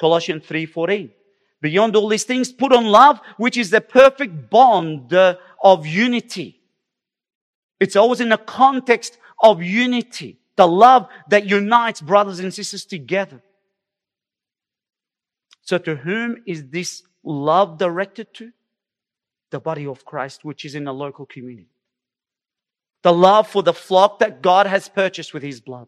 Colossians 0.00 0.46
3, 0.46 0.64
14. 0.64 1.10
Beyond 1.60 1.96
all 1.96 2.08
these 2.08 2.24
things, 2.24 2.50
put 2.50 2.72
on 2.72 2.86
love, 2.86 3.20
which 3.36 3.58
is 3.58 3.68
the 3.68 3.82
perfect 3.82 4.48
bond 4.48 5.12
uh, 5.12 5.36
of 5.62 5.86
unity. 5.86 6.62
It's 7.78 7.94
always 7.94 8.22
in 8.22 8.30
the 8.30 8.38
context 8.38 9.18
of 9.42 9.62
unity. 9.62 10.38
The 10.56 10.66
love 10.66 11.08
that 11.28 11.44
unites 11.44 12.00
brothers 12.00 12.40
and 12.40 12.54
sisters 12.54 12.86
together. 12.86 13.42
So 15.60 15.76
to 15.76 15.96
whom 15.96 16.42
is 16.46 16.70
this 16.70 17.02
love 17.22 17.76
directed 17.76 18.32
to? 18.36 18.52
The 19.54 19.60
body 19.60 19.86
of 19.86 20.04
Christ, 20.04 20.44
which 20.44 20.64
is 20.64 20.74
in 20.74 20.82
the 20.82 20.92
local 20.92 21.26
community. 21.26 21.68
The 23.04 23.12
love 23.12 23.46
for 23.46 23.62
the 23.62 23.72
flock 23.72 24.18
that 24.18 24.42
God 24.42 24.66
has 24.66 24.88
purchased 24.88 25.32
with 25.32 25.44
his 25.44 25.60
blood. 25.60 25.86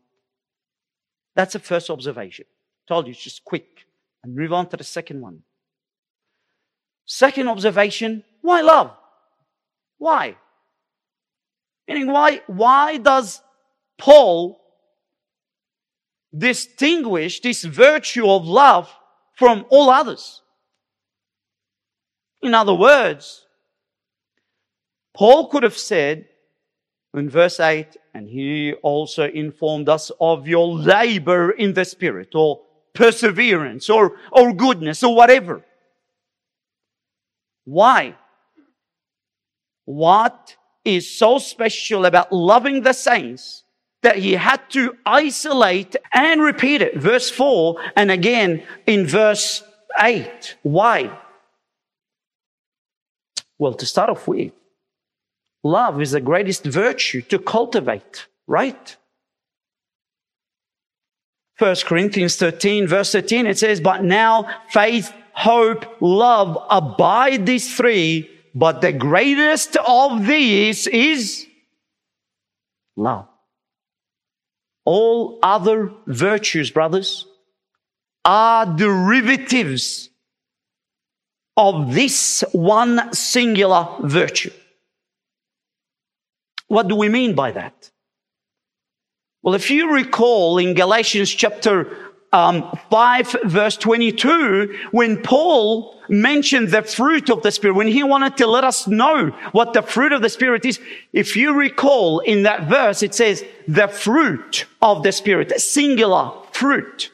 That's 1.34 1.54
the 1.54 1.58
first 1.58 1.90
observation. 1.90 2.44
Told 2.86 3.08
you, 3.08 3.10
it's 3.10 3.20
just 3.20 3.44
quick. 3.44 3.88
And 4.22 4.36
move 4.36 4.52
on 4.52 4.68
to 4.68 4.76
the 4.76 4.84
second 4.84 5.20
one. 5.20 5.42
Second 7.06 7.48
observation, 7.48 8.22
why 8.40 8.60
love? 8.60 8.92
Why? 9.98 10.36
Meaning, 11.88 12.12
why, 12.12 12.42
why 12.46 12.98
does 12.98 13.42
Paul 13.98 14.60
distinguish 16.32 17.40
this 17.40 17.64
virtue 17.64 18.30
of 18.30 18.46
love 18.46 18.88
from 19.34 19.66
all 19.70 19.90
others? 19.90 20.42
In 22.42 22.54
other 22.54 22.74
words, 22.74 23.42
Paul 25.16 25.48
could 25.48 25.62
have 25.62 25.78
said 25.78 26.26
in 27.14 27.30
verse 27.30 27.58
8, 27.58 27.96
and 28.12 28.28
he 28.28 28.74
also 28.82 29.26
informed 29.26 29.88
us 29.88 30.12
of 30.20 30.46
your 30.46 30.68
labor 30.68 31.52
in 31.52 31.72
the 31.72 31.86
Spirit, 31.86 32.34
or 32.34 32.60
perseverance, 32.92 33.88
or, 33.88 34.18
or 34.30 34.52
goodness, 34.52 35.02
or 35.02 35.14
whatever. 35.16 35.64
Why? 37.64 38.14
What 39.86 40.54
is 40.84 41.10
so 41.10 41.38
special 41.38 42.04
about 42.04 42.30
loving 42.30 42.82
the 42.82 42.92
saints 42.92 43.64
that 44.02 44.16
he 44.18 44.32
had 44.32 44.68
to 44.72 44.98
isolate 45.06 45.96
and 46.12 46.42
repeat 46.42 46.82
it? 46.82 46.98
Verse 46.98 47.30
4 47.30 47.80
and 47.96 48.10
again 48.10 48.64
in 48.86 49.06
verse 49.06 49.62
8. 49.98 50.56
Why? 50.62 51.18
Well, 53.58 53.72
to 53.72 53.86
start 53.86 54.10
off 54.10 54.28
with, 54.28 54.52
love 55.66 56.00
is 56.00 56.12
the 56.12 56.20
greatest 56.20 56.64
virtue 56.64 57.22
to 57.22 57.38
cultivate, 57.38 58.26
right? 58.46 58.96
1 61.58 61.76
Corinthians 61.86 62.36
13, 62.36 62.86
verse 62.86 63.12
13, 63.12 63.46
it 63.46 63.58
says, 63.58 63.80
But 63.80 64.04
now 64.04 64.48
faith, 64.70 65.12
hope, 65.32 65.84
love 66.00 66.58
abide 66.70 67.46
these 67.46 67.74
three, 67.76 68.30
but 68.54 68.80
the 68.80 68.92
greatest 68.92 69.76
of 69.76 70.26
these 70.26 70.86
is 70.86 71.46
love. 72.96 73.26
All 74.84 75.38
other 75.42 75.92
virtues, 76.06 76.70
brothers, 76.70 77.26
are 78.24 78.66
derivatives 78.66 80.10
of 81.56 81.94
this 81.94 82.44
one 82.52 83.12
singular 83.14 83.88
virtue. 84.00 84.52
What 86.68 86.88
do 86.88 86.96
we 86.96 87.08
mean 87.08 87.34
by 87.34 87.52
that? 87.52 87.90
Well, 89.42 89.54
if 89.54 89.70
you 89.70 89.92
recall 89.92 90.58
in 90.58 90.74
Galatians 90.74 91.30
chapter 91.30 91.96
um, 92.32 92.76
5 92.90 93.36
verse 93.44 93.76
22 93.76 94.76
when 94.90 95.22
Paul 95.22 95.96
mentioned 96.08 96.68
the 96.68 96.82
fruit 96.82 97.30
of 97.30 97.42
the 97.42 97.50
Spirit, 97.50 97.74
when 97.74 97.88
he 97.88 98.02
wanted 98.02 98.36
to 98.38 98.46
let 98.46 98.64
us 98.64 98.86
know 98.86 99.28
what 99.52 99.72
the 99.72 99.82
fruit 99.82 100.12
of 100.12 100.22
the 100.22 100.28
Spirit 100.28 100.64
is. 100.64 100.80
If 101.12 101.36
you 101.36 101.54
recall 101.54 102.20
in 102.20 102.44
that 102.44 102.68
verse, 102.68 103.02
it 103.02 103.14
says 103.14 103.44
the 103.66 103.88
fruit 103.88 104.66
of 104.82 105.02
the 105.02 105.12
Spirit, 105.12 105.58
singular 105.60 106.32
fruit. 106.52 107.10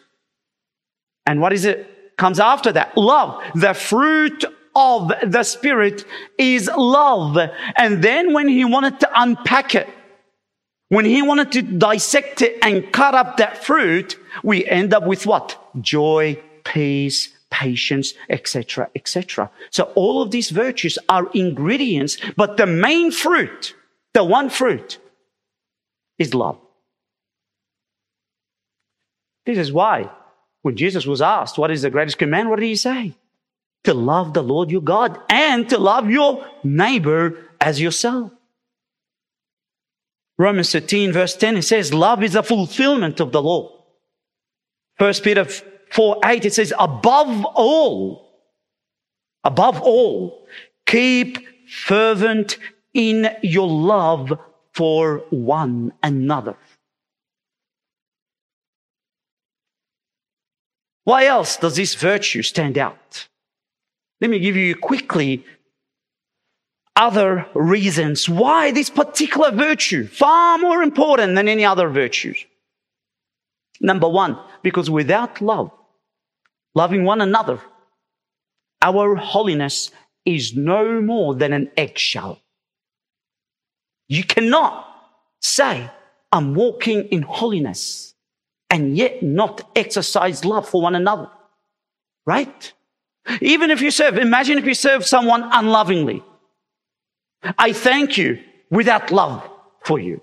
And 1.26 1.40
what 1.40 1.52
is 1.52 1.64
it 1.64 2.16
comes 2.16 2.40
after 2.40 2.72
that? 2.72 2.96
Love. 2.96 3.42
The 3.54 3.74
fruit 3.74 4.44
of 4.74 5.12
the 5.24 5.42
Spirit 5.42 6.04
is 6.38 6.70
love. 6.76 7.38
And 7.76 8.02
then 8.02 8.32
when 8.32 8.48
he 8.48 8.64
wanted 8.64 9.00
to 9.00 9.10
unpack 9.14 9.74
it, 9.74 9.88
when 10.88 11.04
he 11.04 11.22
wanted 11.22 11.52
to 11.52 11.62
dissect 11.62 12.42
it 12.42 12.58
and 12.62 12.92
cut 12.92 13.14
up 13.14 13.38
that 13.38 13.64
fruit, 13.64 14.18
we 14.42 14.66
end 14.66 14.92
up 14.92 15.06
with 15.06 15.26
what? 15.26 15.58
Joy, 15.80 16.38
peace, 16.64 17.30
patience, 17.50 18.14
etc., 18.28 18.90
etc. 18.94 19.50
So 19.70 19.84
all 19.94 20.20
of 20.20 20.30
these 20.30 20.50
virtues 20.50 20.98
are 21.08 21.30
ingredients, 21.32 22.18
but 22.36 22.56
the 22.56 22.66
main 22.66 23.10
fruit, 23.10 23.74
the 24.14 24.24
one 24.24 24.50
fruit, 24.50 24.98
is 26.18 26.34
love. 26.34 26.58
This 29.46 29.58
is 29.58 29.72
why 29.72 30.10
when 30.62 30.76
Jesus 30.76 31.06
was 31.06 31.20
asked, 31.20 31.58
what 31.58 31.70
is 31.70 31.82
the 31.82 31.90
greatest 31.90 32.18
command? 32.18 32.48
What 32.48 32.60
did 32.60 32.66
he 32.66 32.76
say? 32.76 33.14
To 33.84 33.94
love 33.94 34.32
the 34.34 34.42
Lord 34.42 34.70
your 34.70 34.82
God 34.82 35.18
and 35.28 35.68
to 35.70 35.78
love 35.78 36.08
your 36.08 36.46
neighbor 36.62 37.38
as 37.60 37.80
yourself. 37.80 38.30
Romans 40.38 40.72
13 40.72 41.12
verse 41.12 41.36
10, 41.36 41.56
it 41.58 41.62
says, 41.62 41.92
love 41.92 42.22
is 42.22 42.34
a 42.34 42.42
fulfillment 42.42 43.20
of 43.20 43.32
the 43.32 43.42
law. 43.42 43.84
First 44.98 45.24
Peter 45.24 45.44
4 45.44 46.20
8, 46.24 46.44
it 46.44 46.54
says, 46.54 46.72
above 46.78 47.44
all, 47.54 48.30
above 49.44 49.80
all, 49.80 50.46
keep 50.86 51.38
fervent 51.68 52.58
in 52.94 53.28
your 53.42 53.68
love 53.68 54.38
for 54.72 55.24
one 55.30 55.92
another. 56.02 56.56
Why 61.04 61.26
else 61.26 61.56
does 61.56 61.76
this 61.76 61.94
virtue 61.94 62.42
stand 62.42 62.78
out? 62.78 63.28
Let 64.22 64.30
me 64.30 64.38
give 64.38 64.56
you 64.56 64.76
quickly 64.76 65.44
other 66.94 67.44
reasons 67.54 68.28
why 68.28 68.70
this 68.70 68.88
particular 68.88 69.50
virtue, 69.50 70.06
far 70.06 70.58
more 70.58 70.80
important 70.80 71.34
than 71.34 71.48
any 71.48 71.64
other 71.64 71.88
virtues. 71.88 72.38
Number 73.80 74.08
one, 74.08 74.38
because 74.62 74.88
without 74.88 75.40
love, 75.40 75.72
loving 76.72 77.02
one 77.04 77.20
another, 77.20 77.58
our 78.80 79.16
holiness 79.16 79.90
is 80.24 80.54
no 80.54 81.00
more 81.00 81.34
than 81.34 81.52
an 81.52 81.72
eggshell. 81.76 82.38
You 84.06 84.22
cannot 84.22 84.86
say, 85.40 85.90
I'm 86.30 86.54
walking 86.54 87.06
in 87.06 87.22
holiness 87.22 88.14
and 88.70 88.96
yet 88.96 89.20
not 89.20 89.68
exercise 89.74 90.44
love 90.44 90.68
for 90.68 90.80
one 90.80 90.94
another. 90.94 91.28
Right? 92.24 92.72
Even 93.40 93.70
if 93.70 93.80
you 93.80 93.90
serve, 93.90 94.18
imagine 94.18 94.58
if 94.58 94.64
you 94.64 94.74
serve 94.74 95.06
someone 95.06 95.48
unlovingly. 95.52 96.22
I 97.58 97.72
thank 97.72 98.18
you 98.18 98.38
without 98.70 99.10
love 99.10 99.48
for 99.84 99.98
you. 99.98 100.20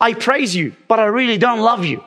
I 0.00 0.14
praise 0.14 0.54
you, 0.54 0.74
but 0.88 0.98
I 0.98 1.04
really 1.04 1.38
don't 1.38 1.60
love 1.60 1.84
you. 1.84 2.02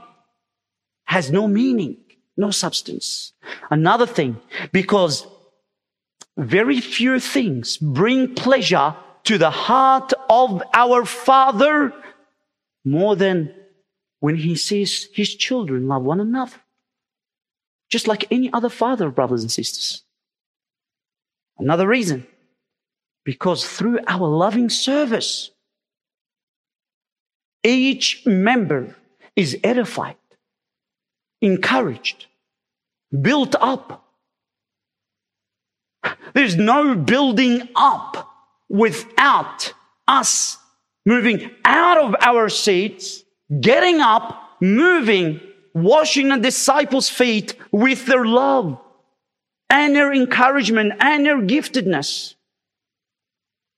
Has 1.05 1.31
no 1.31 1.47
meaning, 1.47 1.97
no 2.35 2.51
substance. 2.51 3.33
Another 3.69 4.05
thing, 4.05 4.37
because 4.71 5.27
very 6.37 6.81
few 6.81 7.19
things 7.19 7.77
bring 7.77 8.35
pleasure 8.35 8.95
to 9.23 9.37
the 9.37 9.49
heart 9.49 10.13
of 10.29 10.61
our 10.73 11.05
Father 11.05 11.93
more 12.83 13.15
than 13.15 13.53
when 14.19 14.35
he 14.35 14.55
sees 14.55 15.07
his 15.13 15.35
children 15.35 15.87
love 15.87 16.03
one 16.03 16.19
another. 16.19 16.57
Just 17.89 18.07
like 18.07 18.25
any 18.31 18.51
other 18.51 18.69
father, 18.69 19.09
brothers 19.09 19.41
and 19.41 19.51
sisters. 19.51 20.04
Another 21.57 21.87
reason, 21.87 22.27
because 23.23 23.65
through 23.65 23.99
our 24.07 24.27
loving 24.27 24.69
service, 24.69 25.51
each 27.63 28.23
member 28.25 28.95
is 29.35 29.57
edified, 29.63 30.17
encouraged, 31.41 32.27
built 33.21 33.55
up. 33.59 34.05
There's 36.33 36.55
no 36.55 36.95
building 36.95 37.69
up 37.75 38.29
without 38.69 39.73
us 40.07 40.57
moving 41.05 41.51
out 41.63 41.97
of 41.97 42.15
our 42.19 42.49
seats, 42.49 43.23
getting 43.61 44.01
up, 44.01 44.57
moving, 44.59 45.39
washing 45.73 46.29
the 46.29 46.37
disciples' 46.37 47.09
feet 47.09 47.55
with 47.71 48.05
their 48.05 48.25
love 48.25 48.79
and 49.75 49.93
their 49.93 50.13
encouragement 50.13 50.93
and 51.01 51.25
their 51.25 51.41
giftedness. 51.41 52.35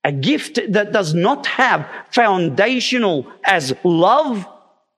A 0.04 0.12
gift 0.12 0.60
that 0.68 0.92
does 0.92 1.12
not 1.12 1.44
have 1.46 1.88
foundational 2.12 3.26
as 3.44 3.74
love 3.82 4.46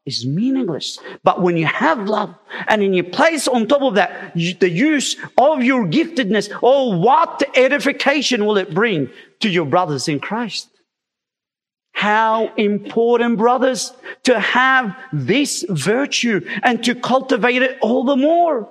is 0.04 0.26
meaningless. 0.26 0.98
But 1.24 1.40
when 1.40 1.56
you 1.56 1.64
have 1.64 2.06
love 2.06 2.34
and 2.68 2.82
then 2.82 2.92
you 2.92 3.02
place 3.02 3.48
on 3.48 3.66
top 3.66 3.80
of 3.80 3.94
that 3.94 4.34
the 4.34 4.68
use 4.68 5.16
of 5.38 5.64
your 5.64 5.86
giftedness, 5.86 6.50
oh, 6.62 6.98
what 6.98 7.42
edification 7.56 8.44
will 8.44 8.58
it 8.58 8.74
bring 8.74 9.08
to 9.40 9.48
your 9.48 9.64
brothers 9.64 10.06
in 10.06 10.20
Christ? 10.20 10.68
How 11.92 12.54
important, 12.56 13.38
brothers, 13.38 13.92
to 14.24 14.38
have 14.38 14.94
this 15.12 15.64
virtue 15.68 16.46
and 16.62 16.84
to 16.84 16.94
cultivate 16.94 17.62
it 17.62 17.78
all 17.80 18.04
the 18.04 18.16
more. 18.16 18.68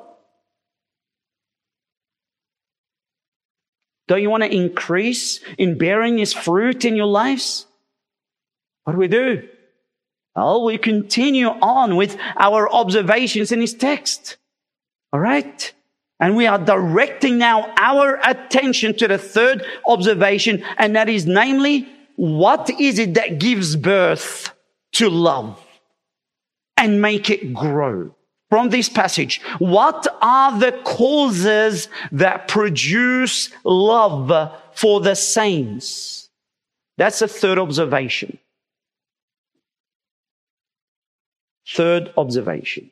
Don't 4.10 4.24
you 4.24 4.30
want 4.32 4.41
to 4.41 4.54
increase 4.54 5.39
in 5.60 5.78
bearing 5.78 6.17
His 6.17 6.34
fruit 6.34 6.84
in 6.84 6.95
your 6.95 7.06
lives? 7.06 7.67
What 8.84 8.93
do 8.93 9.00
we 9.00 9.08
do? 9.08 9.48
Well, 10.36 10.65
we 10.65 10.80
continue 10.80 11.48
on 11.48 11.95
with 11.95 12.17
our 12.36 12.67
observations 12.74 13.52
in 13.52 13.62
His 13.62 13.76
text. 13.76 14.38
All 15.13 15.19
right? 15.19 15.72
And 16.19 16.36
we 16.36 16.48
are 16.48 16.58
directing 16.58 17.38
now 17.38 17.72
our 17.78 18.19
attention 18.24 18.98
to 18.98 19.08
the 19.08 19.19
third 19.19 19.63
observation, 19.86 20.65
and 20.78 20.95
that 20.95 21.08
is 21.08 21.28
namely, 21.28 21.88
what 22.15 22.67
is 22.80 22.98
it 22.98 23.13
that 23.13 23.39
gives 23.39 23.76
birth 23.76 24.54
to 24.93 25.10
love 25.10 25.63
and 26.78 27.00
make 27.00 27.30
it 27.30 27.54
grow? 27.54 28.15
From 28.50 28.70
this 28.70 28.90
passage. 28.90 29.42
What 29.60 30.08
are 30.22 30.60
the 30.60 30.72
causes 30.84 31.88
that 32.12 32.48
produce 32.48 33.52
love 33.64 34.52
for 34.74 35.00
the 35.02 35.16
saints? 35.16 36.30
That's 36.98 37.20
the 37.20 37.28
third 37.28 37.60
observation. 37.60 38.40
Third 41.68 42.12
observation. 42.18 42.92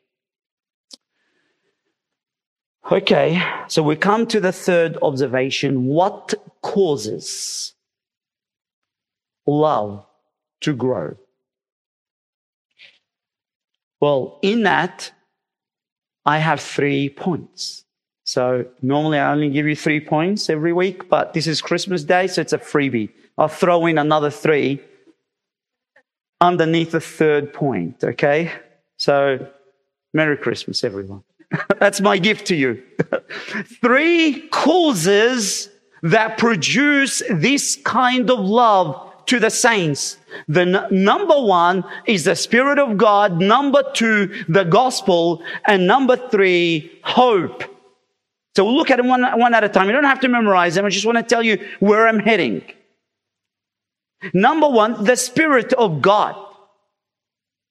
Okay, 2.90 3.42
so 3.66 3.82
we 3.82 3.96
come 3.96 4.26
to 4.28 4.40
the 4.40 4.52
third 4.52 4.96
observation. 5.02 5.84
What 5.84 6.32
causes 6.62 7.74
love 9.46 10.06
to 10.62 10.74
grow? 10.74 11.16
Well, 14.00 14.38
in 14.42 14.62
that, 14.62 15.10
I 16.26 16.38
have 16.38 16.60
three 16.60 17.08
points. 17.08 17.84
So 18.24 18.66
normally 18.82 19.18
I 19.18 19.32
only 19.32 19.48
give 19.48 19.66
you 19.66 19.74
three 19.74 20.00
points 20.00 20.50
every 20.50 20.72
week, 20.72 21.08
but 21.08 21.32
this 21.32 21.46
is 21.46 21.62
Christmas 21.62 22.04
Day, 22.04 22.26
so 22.26 22.42
it's 22.42 22.52
a 22.52 22.58
freebie. 22.58 23.08
I'll 23.38 23.48
throw 23.48 23.86
in 23.86 23.96
another 23.96 24.30
three 24.30 24.82
underneath 26.40 26.90
the 26.90 27.00
third 27.00 27.54
point, 27.54 28.04
okay? 28.04 28.52
So 28.98 29.48
Merry 30.12 30.36
Christmas, 30.36 30.84
everyone. 30.84 31.24
That's 31.78 32.02
my 32.02 32.18
gift 32.18 32.46
to 32.48 32.54
you. 32.54 32.82
three 33.80 34.48
causes 34.48 35.70
that 36.02 36.36
produce 36.36 37.22
this 37.30 37.76
kind 37.76 38.30
of 38.30 38.38
love 38.38 39.10
to 39.26 39.40
the 39.40 39.50
saints. 39.50 40.17
The 40.48 40.60
n- 40.62 40.86
number 40.90 41.40
one 41.40 41.84
is 42.06 42.24
the 42.24 42.36
Spirit 42.36 42.78
of 42.78 42.96
God. 42.96 43.40
Number 43.40 43.82
two, 43.94 44.44
the 44.48 44.64
gospel. 44.64 45.42
And 45.66 45.86
number 45.86 46.16
three, 46.16 47.00
hope. 47.02 47.64
So 48.56 48.64
we'll 48.64 48.76
look 48.76 48.90
at 48.90 48.96
them 48.96 49.08
one, 49.08 49.22
one 49.38 49.54
at 49.54 49.64
a 49.64 49.68
time. 49.68 49.86
You 49.86 49.92
don't 49.92 50.04
have 50.04 50.20
to 50.20 50.28
memorize 50.28 50.74
them. 50.74 50.84
I 50.84 50.88
just 50.88 51.06
want 51.06 51.18
to 51.18 51.22
tell 51.22 51.42
you 51.42 51.64
where 51.80 52.08
I'm 52.08 52.18
heading. 52.18 52.62
Number 54.34 54.68
one, 54.68 55.04
the 55.04 55.16
Spirit 55.16 55.72
of 55.74 56.02
God. 56.02 56.34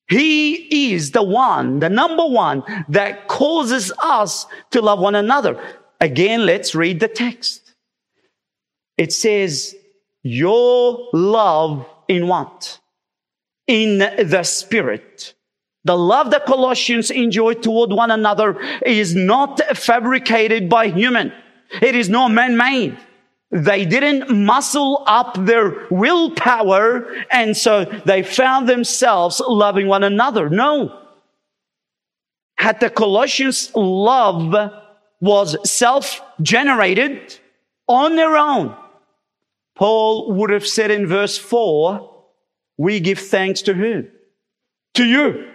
He 0.09 0.93
is 0.93 1.11
the 1.11 1.23
one, 1.23 1.79
the 1.79 1.89
number 1.89 2.25
one 2.25 2.63
that 2.87 3.27
causes 3.27 3.91
us 4.01 4.45
to 4.71 4.81
love 4.81 4.99
one 4.99 5.15
another. 5.15 5.61
Again, 5.99 6.45
let's 6.45 6.73
read 6.73 7.01
the 7.01 7.09
text. 7.09 7.73
It 8.97 9.11
says, 9.11 9.75
your 10.23 11.09
love 11.11 11.85
in 12.07 12.27
what? 12.27 12.79
In 13.67 13.99
the 13.99 14.43
spirit. 14.43 15.33
The 15.83 15.97
love 15.97 16.31
that 16.31 16.45
Colossians 16.45 17.11
enjoy 17.11 17.53
toward 17.53 17.91
one 17.91 18.11
another 18.11 18.59
is 18.85 19.15
not 19.15 19.59
fabricated 19.77 20.69
by 20.69 20.89
human. 20.89 21.31
It 21.81 21.95
is 21.95 22.09
not 22.09 22.29
man-made. 22.29 22.97
They 23.51 23.85
didn't 23.85 24.29
muscle 24.29 25.03
up 25.07 25.45
their 25.45 25.87
willpower 25.89 27.07
and 27.31 27.55
so 27.55 27.85
they 27.85 28.21
found 28.23 28.67
themselves 28.67 29.41
loving 29.47 29.87
one 29.87 30.03
another. 30.03 30.49
No. 30.49 31.03
Had 32.57 32.81
the 32.81 32.89
Colossians 32.89 33.71
love 33.73 34.73
was 35.21 35.57
self-generated 35.69 37.39
on 37.87 38.15
their 38.17 38.35
own, 38.35 38.75
Paul 39.77 40.33
would 40.33 40.49
have 40.49 40.65
said 40.65 40.91
in 40.91 41.05
verse 41.07 41.37
4, 41.37 42.15
we 42.77 42.99
give 42.99 43.19
thanks 43.19 43.61
to 43.63 43.73
whom? 43.73 44.07
To 44.95 45.05
you. 45.05 45.47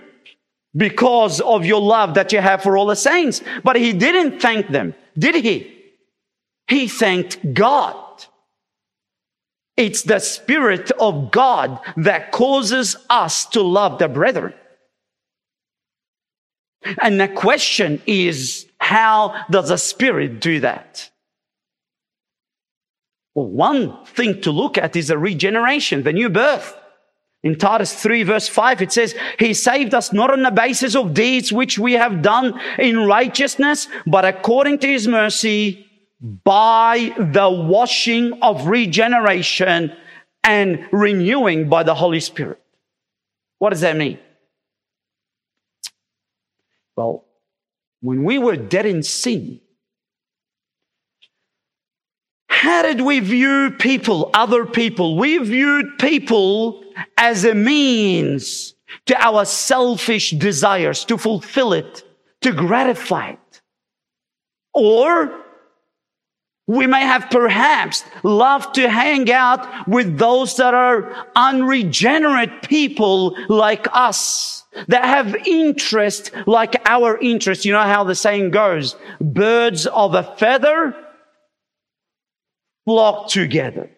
Because 0.75 1.41
of 1.41 1.67
your 1.67 1.81
love 1.81 2.15
that 2.15 2.33
you 2.33 2.41
have 2.41 2.63
for 2.63 2.77
all 2.77 2.87
the 2.87 2.97
saints. 2.97 3.43
But 3.63 3.77
he 3.77 3.93
didn't 3.93 4.41
thank 4.41 4.69
them, 4.69 4.95
did 5.19 5.35
he? 5.45 5.77
He 6.69 6.89
thanked 6.89 7.53
God. 7.53 7.97
It's 9.77 10.03
the 10.03 10.21
Spirit 10.21 10.91
of 10.93 11.31
God 11.31 11.81
that 11.97 12.31
causes 12.31 12.97
us 13.11 13.47
to 13.47 13.63
love 13.63 13.99
the 13.99 14.09
brethren. 14.09 14.55
And 17.01 17.21
the 17.21 17.29
question 17.29 18.01
is, 18.07 18.67
how 18.79 19.45
does 19.51 19.69
the 19.69 19.79
Spirit 19.79 20.41
do 20.41 20.61
that? 20.61 21.11
Well, 23.35 23.47
one 23.47 24.05
thing 24.05 24.41
to 24.43 24.51
look 24.51 24.77
at 24.77 24.97
is 24.97 25.11
a 25.11 25.19
regeneration, 25.19 26.03
the 26.03 26.13
new 26.13 26.29
birth. 26.29 26.77
In 27.43 27.57
Titus 27.57 27.93
3 28.01 28.23
verse 28.23 28.49
5, 28.49 28.83
it 28.83 28.93
says, 28.93 29.15
He 29.39 29.53
saved 29.55 29.95
us 29.95 30.13
not 30.13 30.31
on 30.31 30.43
the 30.43 30.51
basis 30.51 30.95
of 30.95 31.15
deeds 31.15 31.53
which 31.53 31.79
we 31.79 31.95
have 31.95 32.23
done 32.23 32.61
in 32.79 32.99
righteousness, 32.99 33.89
but 34.07 34.25
according 34.25 34.79
to 34.81 34.87
His 34.87 35.09
mercy 35.09 35.87
by 36.21 37.13
the 37.19 37.51
washing 37.51 38.41
of 38.43 38.69
regeneration 38.69 39.93
and 40.45 40.87
renewing 40.93 41.69
by 41.69 41.83
the 41.83 41.95
Holy 41.95 42.21
Spirit. 42.21 42.63
What 43.59 43.71
does 43.71 43.81
that 43.81 43.97
mean? 43.97 44.19
Well, 46.97 47.25
when 48.01 48.23
we 48.23 48.39
were 48.39 48.57
dead 48.57 48.87
in 48.87 49.03
sin, 49.03 49.61
how 52.63 52.83
did 52.83 53.01
we 53.01 53.19
view 53.19 53.73
people, 53.77 54.31
other 54.35 54.65
people? 54.65 55.17
We 55.17 55.39
viewed 55.39 55.99
people 55.99 56.85
as 57.17 57.45
a 57.45 57.57
means 57.57 58.75
to 59.07 59.21
our 59.21 59.45
selfish 59.45 60.31
desires, 60.31 61.05
to 61.07 61.19
fulfill 61.19 61.73
it, 61.73 62.05
to 62.43 62.53
gratify 62.53 63.31
it. 63.31 63.63
Or 64.75 65.41
we 66.69 66.87
may 66.87 67.01
have 67.01 67.31
perhaps 67.31 68.05
loved 68.23 68.77
to 68.77 68.89
hang 68.89 69.33
out 69.33 69.89
with 69.89 70.17
those 70.17 70.57
that 70.59 70.73
are 70.73 71.27
unregenerate 71.35 72.63
people 72.63 73.37
like 73.49 73.89
us, 73.93 74.63
that 74.87 75.05
have 75.05 75.35
interest 75.49 76.31
like 76.47 76.77
our 76.87 77.19
interest. 77.19 77.65
You 77.65 77.73
know 77.73 77.83
how 77.83 78.05
the 78.05 78.15
saying 78.15 78.53
goes, 78.53 78.95
birds 79.21 79.89
of 79.89 80.15
a 80.15 80.23
feather 80.37 80.95
flock 82.85 83.29
together. 83.29 83.91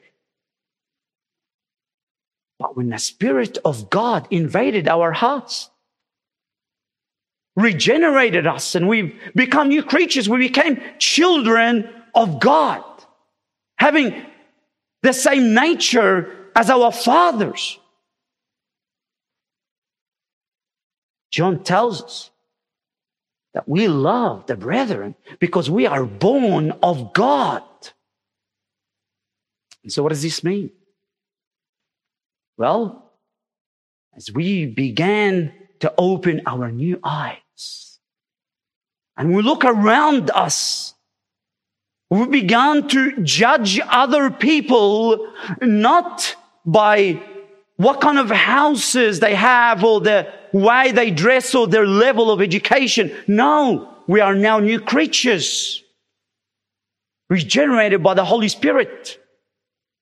But 2.59 2.77
when 2.77 2.89
the 2.89 2.99
Spirit 2.99 3.59
of 3.65 3.91
God 3.91 4.29
invaded 4.31 4.89
our 4.89 5.13
hearts, 5.13 5.71
regenerated 7.57 8.47
us, 8.47 8.75
and 8.75 8.89
we've 8.89 9.15
become 9.35 9.69
new 9.69 9.83
creatures, 9.83 10.29
we 10.29 10.39
became 10.39 10.81
children 10.99 11.89
of 12.15 12.41
God, 12.41 12.85
having 13.79 14.25
the 15.03 15.13
same 15.13 15.55
nature 15.55 16.51
as 16.57 16.71
our 16.71 16.93
fathers. 16.93 17.79
John 21.31 21.65
tells 21.65 22.03
us 22.03 22.31
that 23.55 23.69
we 23.69 23.89
love 23.89 24.47
the 24.47 24.57
brethren 24.57 25.17
because 25.41 25.69
we 25.69 25.87
are 25.87 26.05
born 26.05 26.73
of 26.83 27.13
God. 27.13 27.63
And 29.85 29.93
so, 29.93 30.03
what 30.03 30.09
does 30.09 30.23
this 30.23 30.43
mean? 30.43 30.71
Well, 32.57 33.13
as 34.17 34.33
we 34.33 34.67
began 34.67 35.53
to 35.81 35.93
open 35.99 36.41
our 36.47 36.73
new 36.73 36.99
eyes 37.05 37.99
and 39.17 39.35
we 39.35 39.43
look 39.43 39.65
around 39.65 40.31
us, 40.31 40.95
we 42.11 42.27
began 42.27 42.89
to 42.89 43.23
judge 43.23 43.79
other 43.89 44.31
people 44.31 45.33
not 45.61 46.35
by 46.65 47.21
what 47.77 48.01
kind 48.01 48.19
of 48.19 48.31
houses 48.31 49.21
they 49.21 49.35
have 49.35 49.85
or 49.85 50.01
the 50.01 50.33
way 50.53 50.93
they 50.93 51.11
dress 51.11 51.55
or 51.55 51.67
their 51.67 51.87
level 51.87 52.31
of 52.31 52.41
education. 52.41 53.13
No, 53.27 53.93
we 54.07 54.21
are 54.21 54.35
now 54.35 54.61
new 54.61 54.81
creatures 54.81 55.83
regenerated 57.29 58.03
by 58.03 58.15
the 58.15 58.25
Holy 58.25 58.49
Spirit. 58.49 59.19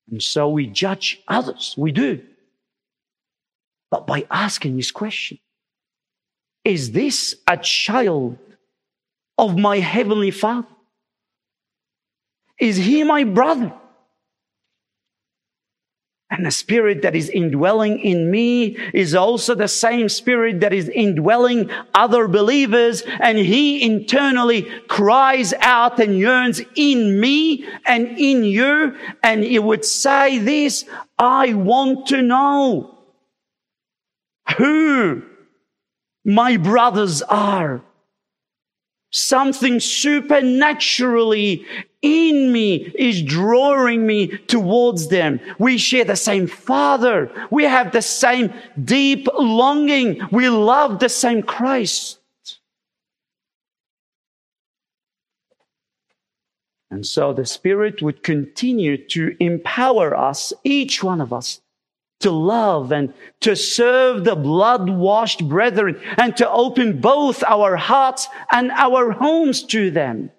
And 0.09 0.21
so 0.21 0.49
we 0.49 0.67
judge 0.67 1.21
others. 1.27 1.75
We 1.77 1.91
do. 1.91 2.21
But 3.89 4.07
by 4.07 4.25
asking 4.31 4.75
this 4.75 4.91
question, 4.91 5.39
is 6.63 6.91
this 6.91 7.35
a 7.47 7.57
child 7.57 8.37
of 9.37 9.57
my 9.57 9.79
heavenly 9.79 10.31
father? 10.31 10.67
Is 12.59 12.77
he 12.77 13.03
my 13.03 13.23
brother? 13.23 13.73
And 16.33 16.47
the 16.47 16.51
spirit 16.51 17.03
that 17.03 17.15
is 17.15 17.29
indwelling 17.29 17.99
in 17.99 18.31
me 18.31 18.75
is 18.91 19.13
also 19.13 19.53
the 19.53 19.67
same 19.67 20.09
spirit 20.09 20.61
that 20.61 20.73
is 20.73 20.89
indwelling 20.89 21.69
other 21.93 22.27
believers. 22.27 23.03
And 23.19 23.37
he 23.37 23.83
internally 23.83 24.63
cries 24.87 25.53
out 25.59 25.99
and 25.99 26.17
yearns 26.17 26.59
in 26.73 27.19
me 27.19 27.67
and 27.85 28.17
in 28.17 28.43
you. 28.43 28.97
And 29.21 29.43
he 29.43 29.59
would 29.59 29.85
say 29.85 30.39
this, 30.39 30.85
I 31.19 31.53
want 31.53 32.07
to 32.07 32.23
know 32.23 32.97
who 34.57 35.21
my 36.25 36.57
brothers 36.57 37.21
are. 37.21 37.83
Something 39.15 39.79
supernaturally 39.79 41.63
in 42.01 42.51
me 42.51 42.91
is 42.97 43.21
drawing 43.21 44.07
me 44.07 44.27
towards 44.47 45.09
them. 45.09 45.39
We 45.59 45.77
share 45.77 46.03
the 46.03 46.15
same 46.15 46.47
Father. 46.47 47.31
We 47.51 47.63
have 47.65 47.91
the 47.91 48.01
same 48.01 48.51
deep 48.83 49.27
longing. 49.37 50.19
We 50.31 50.49
love 50.49 50.97
the 50.97 51.09
same 51.09 51.43
Christ. 51.43 52.19
And 56.89 57.05
so 57.05 57.33
the 57.33 57.45
Spirit 57.45 58.01
would 58.01 58.23
continue 58.23 58.97
to 59.09 59.35
empower 59.39 60.17
us, 60.17 60.53
each 60.63 61.03
one 61.03 61.21
of 61.21 61.31
us, 61.31 61.61
to 62.23 62.31
love 62.31 62.91
and 62.91 63.13
to 63.41 63.55
serve 63.55 64.23
the 64.23 64.35
blood 64.35 64.89
washed 64.89 65.47
brethren 65.47 66.01
and 66.17 66.35
to 66.37 66.49
open 66.49 66.99
both 66.99 67.43
our 67.43 67.75
hearts 67.75 68.27
and 68.51 68.71
our 68.71 69.11
homes 69.11 69.63
to 69.63 69.91
them. 69.91 70.31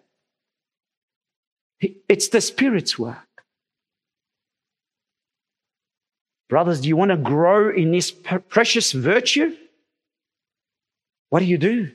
It's 2.09 2.29
the 2.29 2.41
Spirit's 2.41 2.99
work. 2.99 3.19
Brothers, 6.49 6.81
do 6.81 6.89
you 6.89 6.97
want 6.97 7.11
to 7.11 7.17
grow 7.17 7.71
in 7.71 7.91
this 7.91 8.11
precious 8.11 8.93
virtue? 8.93 9.57
What 11.31 11.41
do 11.41 11.47
you 11.47 11.59
do? 11.59 11.91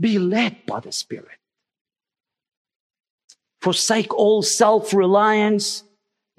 Be 0.00 0.18
led 0.18 0.64
by 0.66 0.80
the 0.80 0.92
Spirit. 0.92 1.38
Forsake 3.60 4.14
all 4.14 4.42
self 4.42 4.94
reliance 4.94 5.82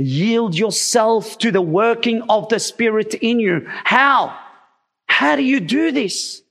Yield 0.02 0.58
yourself 0.58 1.38
to 1.40 1.52
the 1.52 1.62
working 1.62 2.22
of 2.30 2.48
the 2.48 2.58
Spirit 2.58 3.16
in 3.16 3.38
you. 3.38 3.68
How? 3.68 4.34
How 5.08 5.36
do 5.36 5.44
you 5.44 5.60
do 5.60 5.92
this? 5.92 6.42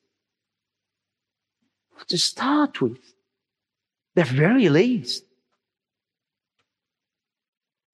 To 2.09 2.19
start 2.19 2.83
with, 2.83 2.99
the 4.15 4.25
very 4.25 4.69
least, 4.69 5.25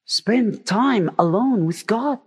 spend 0.04 0.66
time 0.66 1.10
alone 1.20 1.66
with 1.66 1.86
God. 1.86 2.18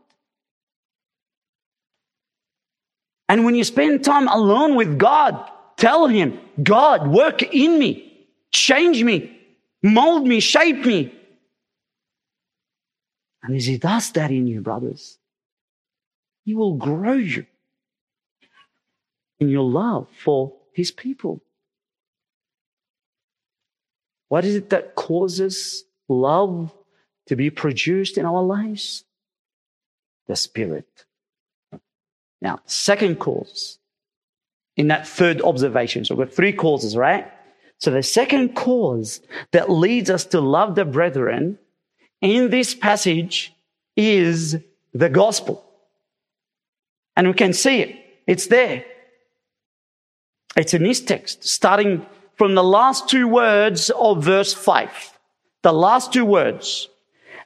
And 3.28 3.44
when 3.44 3.56
you 3.56 3.66
spend 3.66 4.06
time 4.06 4.30
alone 4.30 4.76
with 4.76 4.98
God, 4.98 5.52
tell 5.76 6.08
Him, 6.08 6.40
God, 6.64 7.08
work 7.10 7.44
in 7.44 7.78
me, 7.78 8.26
change 8.52 9.04
me, 9.04 9.38
mold 9.84 10.26
me, 10.26 10.40
shape 10.40 10.86
me. 10.86 11.14
And 13.48 13.56
as 13.56 13.66
He 13.66 13.78
does 13.78 14.12
that 14.12 14.30
in 14.30 14.46
you, 14.46 14.60
brothers, 14.62 15.18
He 16.44 16.54
will 16.54 16.76
grow 16.76 17.14
you 17.14 17.46
in 19.40 19.50
your 19.50 19.64
love 19.64 20.08
for 20.24 20.54
His 20.74 20.92
people. 20.92 21.42
What 24.28 24.44
is 24.44 24.56
it 24.56 24.70
that 24.72 24.96
causes 24.96 25.86
love 26.10 26.76
to 27.28 27.38
be 27.38 27.50
produced 27.50 28.18
in 28.18 28.26
our 28.26 28.44
lives? 28.44 29.06
The 30.28 30.36
Spirit. 30.36 31.06
Now, 32.42 32.60
second 32.66 33.18
cause 33.20 33.80
in 34.76 34.90
that 34.90 35.08
third 35.08 35.42
observation. 35.42 36.04
So 36.04 36.16
we've 36.16 36.28
got 36.28 36.36
three 36.36 36.52
causes, 36.52 36.98
right? 36.98 37.32
So 37.80 37.92
the 37.92 38.04
second 38.04 38.56
cause 38.56 39.22
that 39.54 39.70
leads 39.70 40.10
us 40.10 40.26
to 40.26 40.42
love 40.42 40.76
the 40.76 40.84
brethren 40.84 41.58
in 42.22 42.50
this 42.50 42.74
passage 42.74 43.54
is 43.96 44.58
the 44.94 45.10
gospel. 45.10 45.64
And 47.16 47.28
we 47.28 47.34
can 47.34 47.54
see 47.54 47.82
it. 47.82 47.96
It's 48.28 48.48
there. 48.48 48.86
It's 50.56 50.74
in 50.74 50.84
this 50.84 51.02
text, 51.02 51.48
starting 51.48 52.06
from 52.36 52.56
the 52.56 52.64
last 52.64 53.10
two 53.10 53.28
words 53.28 53.90
of 53.92 54.24
verse 54.24 54.54
5. 54.54 55.20
The 55.64 55.74
last 55.74 56.14
two 56.14 56.26
words. 56.26 56.90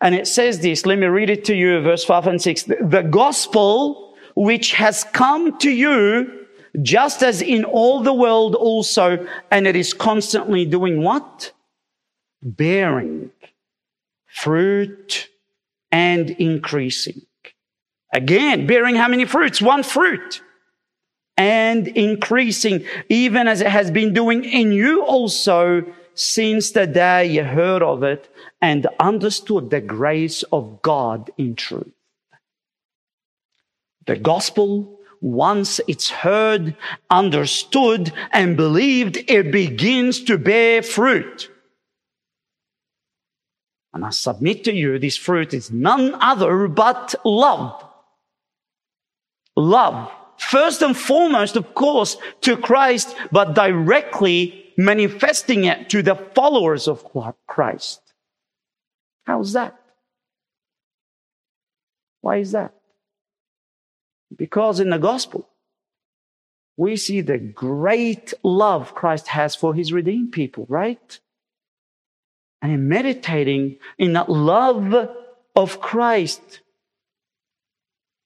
And 0.02 0.16
it 0.16 0.28
says 0.28 0.60
this, 0.60 0.86
let 0.86 0.98
me 0.98 1.08
read 1.08 1.30
it 1.30 1.46
to 1.46 1.56
you, 1.56 1.80
verse 1.82 2.04
5 2.04 2.28
and 2.28 2.42
6. 2.42 2.64
The 2.64 3.08
gospel 3.10 4.16
which 4.36 4.74
has 4.74 5.04
come 5.04 5.58
to 5.60 5.70
you, 5.70 6.46
just 6.82 7.22
as 7.22 7.42
in 7.42 7.64
all 7.66 8.02
the 8.02 8.14
world 8.14 8.56
also, 8.56 9.26
and 9.52 9.68
it 9.68 9.76
is 9.76 9.94
constantly 9.94 10.66
doing 10.66 11.04
what? 11.04 11.52
Bearing 12.42 13.32
fruit 14.34 15.28
and 15.92 16.30
increasing. 16.30 17.22
Again, 18.14 18.68
bearing 18.68 18.96
how 18.96 19.08
many 19.08 19.26
fruits? 19.26 19.62
One 19.62 19.84
fruit. 19.84 20.42
And 21.38 21.88
increasing, 21.88 22.86
even 23.10 23.48
as 23.48 23.62
it 23.62 23.68
has 23.68 23.90
been 23.90 24.14
doing 24.14 24.44
in 24.44 24.72
you 24.72 25.04
also 25.04 25.86
since 26.14 26.72
the 26.72 26.88
day 26.88 27.26
you 27.26 27.44
heard 27.44 27.82
of 27.82 28.04
it 28.04 28.30
and 28.62 28.88
understood 29.00 29.70
the 29.70 29.82
grace 29.82 30.44
of 30.52 30.82
God 30.82 31.32
in 31.38 31.56
truth. 31.56 31.94
The 34.06 34.18
gospel, 34.18 35.00
once 35.22 35.80
it's 35.88 36.10
heard, 36.10 36.76
understood, 37.10 38.12
and 38.32 38.58
believed, 38.58 39.18
it 39.28 39.52
begins 39.52 40.24
to 40.24 40.38
bear 40.38 40.82
fruit. 40.82 41.51
And 43.94 44.06
I 44.06 44.10
submit 44.10 44.64
to 44.66 44.74
you, 44.74 44.98
this 45.00 45.18
fruit 45.18 45.54
is 45.54 45.72
none 45.72 46.16
other 46.22 46.68
but 46.68 47.14
love. 47.26 47.84
Love. 49.56 50.12
First 50.38 50.82
and 50.82 50.96
foremost, 50.98 51.56
of 51.56 51.76
course, 51.76 52.18
to 52.42 52.58
Christ, 52.58 53.16
but 53.32 53.54
directly 53.54 54.74
manifesting 54.78 55.66
it 55.66 55.90
to 55.90 56.02
the 56.02 56.16
followers 56.16 56.88
of 56.88 57.06
Christ. 57.48 58.02
How's 59.26 59.54
that? 59.54 59.80
Why 62.22 62.38
is 62.38 62.54
that? 62.54 62.74
Because 64.36 64.80
in 64.80 64.90
the 64.90 64.98
gospel, 64.98 65.48
we 66.78 66.96
see 66.96 67.22
the 67.22 67.38
great 67.38 68.34
love 68.44 68.96
Christ 68.96 69.28
has 69.28 69.56
for 69.56 69.74
his 69.74 69.92
redeemed 69.92 70.32
people, 70.32 70.66
right? 70.70 71.20
And 72.62 72.72
in 72.72 72.88
meditating 72.88 73.78
in 73.98 74.14
that 74.14 74.30
love 74.30 75.10
of 75.56 75.80
Christ, 75.82 76.62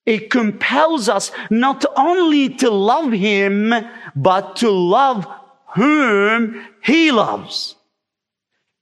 it 0.06 0.30
compels 0.30 1.10
us 1.10 1.32
not 1.50 1.86
only 1.96 2.50
to 2.56 2.70
love 2.70 3.12
him, 3.12 3.74
but 4.16 4.58
to 4.58 4.70
love 4.70 5.28
whom 5.76 6.66
he 6.84 7.12
loves, 7.12 7.76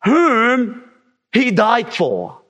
whom 0.04 0.84
he 1.32 1.52
died 1.52 1.94
for. 1.94 2.42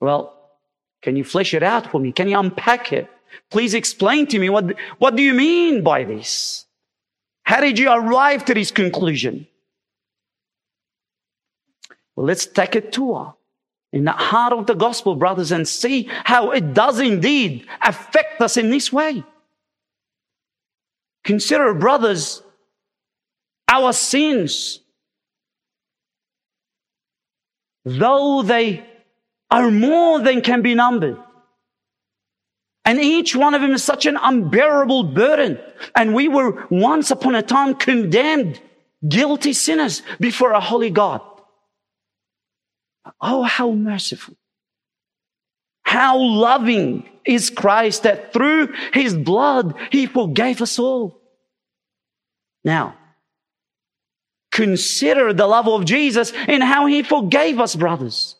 Well, 0.00 0.36
can 1.02 1.16
you 1.16 1.24
flesh 1.24 1.54
it 1.54 1.62
out 1.62 1.90
for 1.90 2.00
me? 2.00 2.12
Can 2.12 2.28
you 2.28 2.38
unpack 2.38 2.92
it? 2.92 3.08
Please 3.50 3.74
explain 3.74 4.26
to 4.28 4.38
me 4.38 4.48
what, 4.48 4.74
what 4.98 5.16
do 5.16 5.22
you 5.22 5.34
mean 5.34 5.82
by 5.82 6.04
this? 6.04 6.66
How 7.44 7.60
did 7.60 7.78
you 7.78 7.90
arrive 7.90 8.44
to 8.46 8.54
this 8.54 8.70
conclusion? 8.70 9.46
Well, 12.16 12.26
let's 12.26 12.46
take 12.46 12.74
a 12.74 12.80
tour 12.80 13.34
in 13.92 14.04
the 14.04 14.12
heart 14.12 14.52
of 14.52 14.66
the 14.66 14.74
gospel, 14.74 15.16
brothers, 15.16 15.52
and 15.52 15.66
see 15.66 16.08
how 16.24 16.50
it 16.50 16.74
does 16.74 17.00
indeed 17.00 17.66
affect 17.82 18.40
us 18.40 18.56
in 18.56 18.70
this 18.70 18.92
way. 18.92 19.22
Consider, 21.24 21.74
brothers, 21.74 22.42
our 23.68 23.92
sins, 23.92 24.80
though 27.84 28.42
they 28.42 28.84
are 29.50 29.70
more 29.70 30.20
than 30.20 30.40
can 30.40 30.62
be 30.62 30.74
numbered. 30.74 31.18
And 32.84 32.98
each 33.00 33.36
one 33.36 33.54
of 33.54 33.62
them 33.62 33.72
is 33.72 33.84
such 33.84 34.06
an 34.06 34.16
unbearable 34.16 35.04
burden. 35.04 35.60
And 35.94 36.14
we 36.14 36.26
were 36.26 36.66
once 36.68 37.10
upon 37.10 37.34
a 37.34 37.42
time 37.42 37.74
condemned, 37.74 38.60
guilty 39.08 39.52
sinners 39.52 40.02
before 40.18 40.52
a 40.52 40.60
holy 40.60 40.90
God. 40.90 41.20
Oh, 43.20 43.42
how 43.42 43.70
merciful. 43.72 44.36
How 45.82 46.18
loving 46.18 47.08
is 47.24 47.50
Christ 47.50 48.04
that 48.04 48.32
through 48.32 48.72
his 48.92 49.14
blood 49.14 49.74
he 49.90 50.06
forgave 50.06 50.62
us 50.62 50.78
all. 50.78 51.20
Now, 52.64 52.96
consider 54.50 55.32
the 55.32 55.46
love 55.46 55.68
of 55.68 55.84
Jesus 55.84 56.32
and 56.32 56.62
how 56.62 56.86
he 56.86 57.02
forgave 57.02 57.58
us, 57.58 57.74
brothers. 57.74 58.36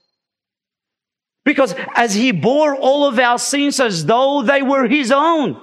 Because 1.45 1.75
as 1.95 2.15
he 2.15 2.31
bore 2.31 2.77
all 2.77 3.07
of 3.07 3.19
our 3.19 3.39
sins 3.39 3.81
as 3.81 4.07
though 4.07 4.43
they 4.43 4.63
were 4.63 4.87
his 4.87 5.11
own, 5.11 5.61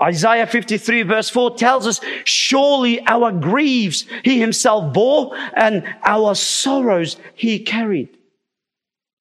Isaiah 0.00 0.46
53 0.46 1.02
verse 1.02 1.28
4 1.28 1.56
tells 1.56 1.86
us, 1.86 2.00
surely 2.24 3.06
our 3.06 3.32
griefs 3.32 4.06
he 4.24 4.40
himself 4.40 4.94
bore 4.94 5.36
and 5.54 5.84
our 6.04 6.34
sorrows 6.34 7.16
he 7.34 7.58
carried. 7.58 8.16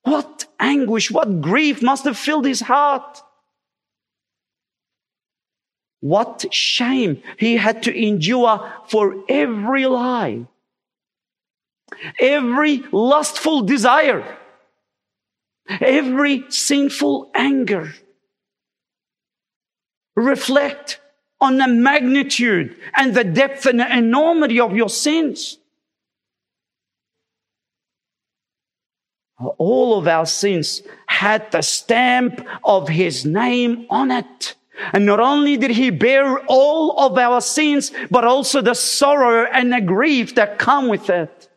What 0.03 0.45
anguish, 0.59 1.11
what 1.11 1.41
grief 1.41 1.81
must 1.81 2.05
have 2.05 2.17
filled 2.17 2.45
his 2.45 2.61
heart. 2.61 3.21
What 5.99 6.45
shame 6.53 7.21
he 7.37 7.57
had 7.57 7.83
to 7.83 7.93
endure 7.93 8.71
for 8.87 9.23
every 9.27 9.85
lie, 9.85 10.47
every 12.17 12.83
lustful 12.93 13.63
desire, 13.63 14.37
every 15.81 16.45
sinful 16.47 17.31
anger 17.35 17.93
reflect 20.19 20.99
on 21.41 21.57
the 21.57 21.67
magnitude 21.67 22.75
and 22.95 23.13
the 23.15 23.23
depth 23.23 23.65
and 23.65 23.79
the 23.79 23.97
enormity 23.97 24.59
of 24.59 24.75
your 24.75 24.89
sins. 24.89 25.57
All 29.57 29.97
of 29.97 30.07
our 30.07 30.25
sins 30.25 30.81
had 31.07 31.49
the 31.51 31.61
stamp 31.61 32.45
of 32.63 32.89
his 32.89 33.25
name 33.25 33.87
on 33.89 34.11
it. 34.11 34.55
And 34.93 35.05
not 35.05 35.19
only 35.19 35.57
did 35.57 35.71
he 35.71 35.89
bear 35.91 36.39
all 36.47 36.99
of 36.99 37.17
our 37.17 37.41
sins, 37.41 37.91
but 38.11 38.25
also 38.25 38.61
the 38.61 38.73
sorrow 38.73 39.45
and 39.51 39.71
the 39.71 39.81
grief 39.81 40.35
that 40.35 40.59
come 40.59 40.87
with 40.87 41.09
it. 41.09 41.49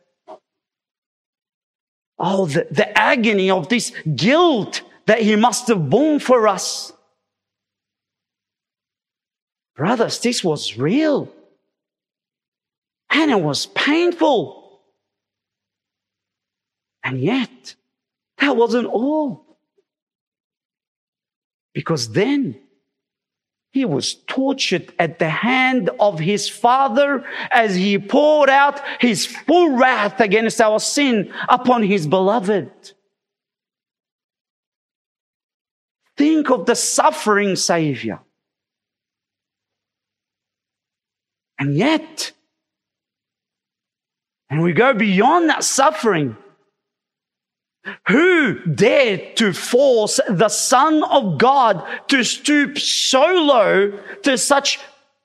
Oh, 2.19 2.47
the, 2.47 2.69
the 2.71 2.97
agony 2.97 3.51
of 3.51 3.69
this 3.69 3.93
guilt 4.15 4.83
that 5.07 5.21
he 5.21 5.35
must 5.35 5.67
have 5.69 5.91
borne 5.91 6.21
for 6.21 6.47
us. 6.47 6.93
Brothers, 9.83 10.21
this 10.21 10.45
was 10.45 10.79
real. 10.79 11.29
And 13.11 13.33
it 13.33 13.41
was 13.41 13.67
painful. 13.67 14.81
And 17.03 17.21
yet, 17.21 17.75
that 18.39 18.57
wasn't 18.57 18.87
all. 18.87 19.45
Because 21.75 22.13
then 22.13 22.61
he 23.73 23.85
was 23.85 24.15
tortured 24.15 24.93
at 25.01 25.19
the 25.19 25.29
hand 25.29 25.91
of 25.99 26.21
his 26.21 26.49
father 26.49 27.25
as 27.51 27.75
he 27.75 27.99
poured 27.99 28.51
out 28.51 28.81
his 29.01 29.27
full 29.27 29.71
wrath 29.71 30.21
against 30.21 30.61
our 30.61 30.79
sin 30.79 31.33
upon 31.49 31.83
his 31.83 32.07
beloved. 32.07 32.71
Think 36.17 36.51
of 36.51 36.67
the 36.67 36.77
suffering 36.77 37.57
savior. 37.57 38.21
And 41.63 41.77
yet, 41.77 42.33
and 44.51 44.63
we 44.63 44.73
go 44.73 44.95
beyond 44.95 45.49
that 45.49 45.63
suffering. 45.63 46.37
Who 48.09 48.59
dared 48.65 49.37
to 49.37 49.53
force 49.53 50.19
the 50.29 50.49
Son 50.49 51.05
of 51.05 51.39
God 51.39 51.87
to 52.09 52.25
stoop 52.25 52.79
so 52.79 53.25
low 53.25 53.93
to 54.25 54.37
such 54.39 54.81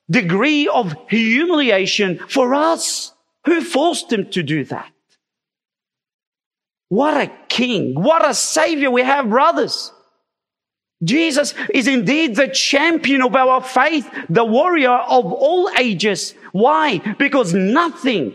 degree 0.08 0.68
of 0.68 0.94
humiliation 1.08 2.20
for 2.28 2.54
us? 2.54 3.12
Who 3.46 3.60
forced 3.60 4.12
him 4.12 4.30
to 4.30 4.44
do 4.44 4.62
that? 4.66 4.92
What 6.88 7.16
a 7.16 7.32
king. 7.48 8.00
What 8.00 8.24
a 8.24 8.32
savior 8.32 8.92
we 8.92 9.02
have, 9.02 9.28
brothers. 9.28 9.92
Jesus 11.02 11.54
is 11.72 11.86
indeed 11.86 12.34
the 12.34 12.48
champion 12.48 13.22
of 13.22 13.36
our 13.36 13.62
faith, 13.62 14.08
the 14.28 14.44
warrior 14.44 14.90
of 14.90 15.32
all 15.32 15.70
ages. 15.78 16.34
Why? 16.52 16.98
Because 17.18 17.54
nothing 17.54 18.34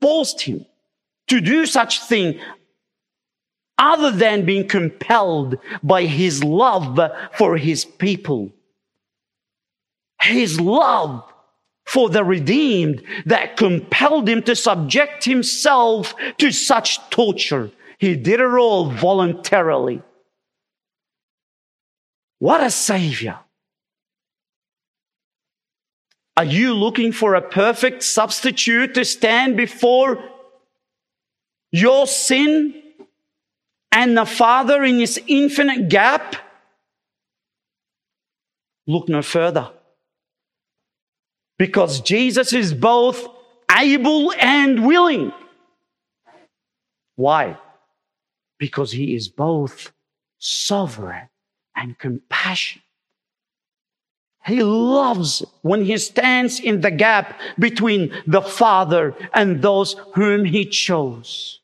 forced 0.00 0.42
him 0.42 0.64
to 1.28 1.40
do 1.40 1.66
such 1.66 2.00
thing 2.02 2.38
other 3.78 4.10
than 4.10 4.44
being 4.44 4.68
compelled 4.68 5.58
by 5.82 6.04
his 6.04 6.44
love 6.44 7.00
for 7.36 7.56
his 7.56 7.84
people. 7.84 8.52
His 10.20 10.60
love 10.60 11.24
for 11.84 12.08
the 12.08 12.24
redeemed 12.24 13.02
that 13.26 13.56
compelled 13.56 14.28
him 14.28 14.42
to 14.42 14.56
subject 14.56 15.24
himself 15.24 16.14
to 16.38 16.50
such 16.50 16.98
torture. 17.10 17.70
He 17.98 18.16
did 18.16 18.40
it 18.40 18.46
all 18.46 18.90
voluntarily. 18.90 20.02
What 22.38 22.62
a 22.62 22.70
savior. 22.70 23.38
Are 26.36 26.44
you 26.44 26.74
looking 26.74 27.12
for 27.12 27.34
a 27.34 27.42
perfect 27.42 28.02
substitute 28.02 28.94
to 28.94 29.04
stand 29.04 29.56
before 29.56 30.22
your 31.70 32.06
sin 32.06 32.82
and 33.92 34.16
the 34.16 34.24
Father 34.24 34.82
in 34.82 34.98
his 34.98 35.20
infinite 35.28 35.88
gap? 35.88 36.34
Look 38.86 39.08
no 39.08 39.22
further. 39.22 39.70
Because 41.56 42.00
Jesus 42.00 42.52
is 42.52 42.74
both 42.74 43.26
able 43.70 44.32
and 44.32 44.84
willing. 44.84 45.32
Why? 47.14 47.58
Because 48.58 48.90
he 48.90 49.14
is 49.14 49.28
both 49.28 49.92
sovereign 50.38 51.28
and 51.76 51.98
compassion. 51.98 52.82
He 54.44 54.62
loves 54.62 55.42
when 55.62 55.84
he 55.84 55.96
stands 55.96 56.60
in 56.60 56.82
the 56.82 56.90
gap 56.90 57.40
between 57.58 58.12
the 58.26 58.42
Father 58.42 59.14
and 59.32 59.62
those 59.62 59.96
whom 60.14 60.44
he 60.44 60.66
chose. 60.66 61.60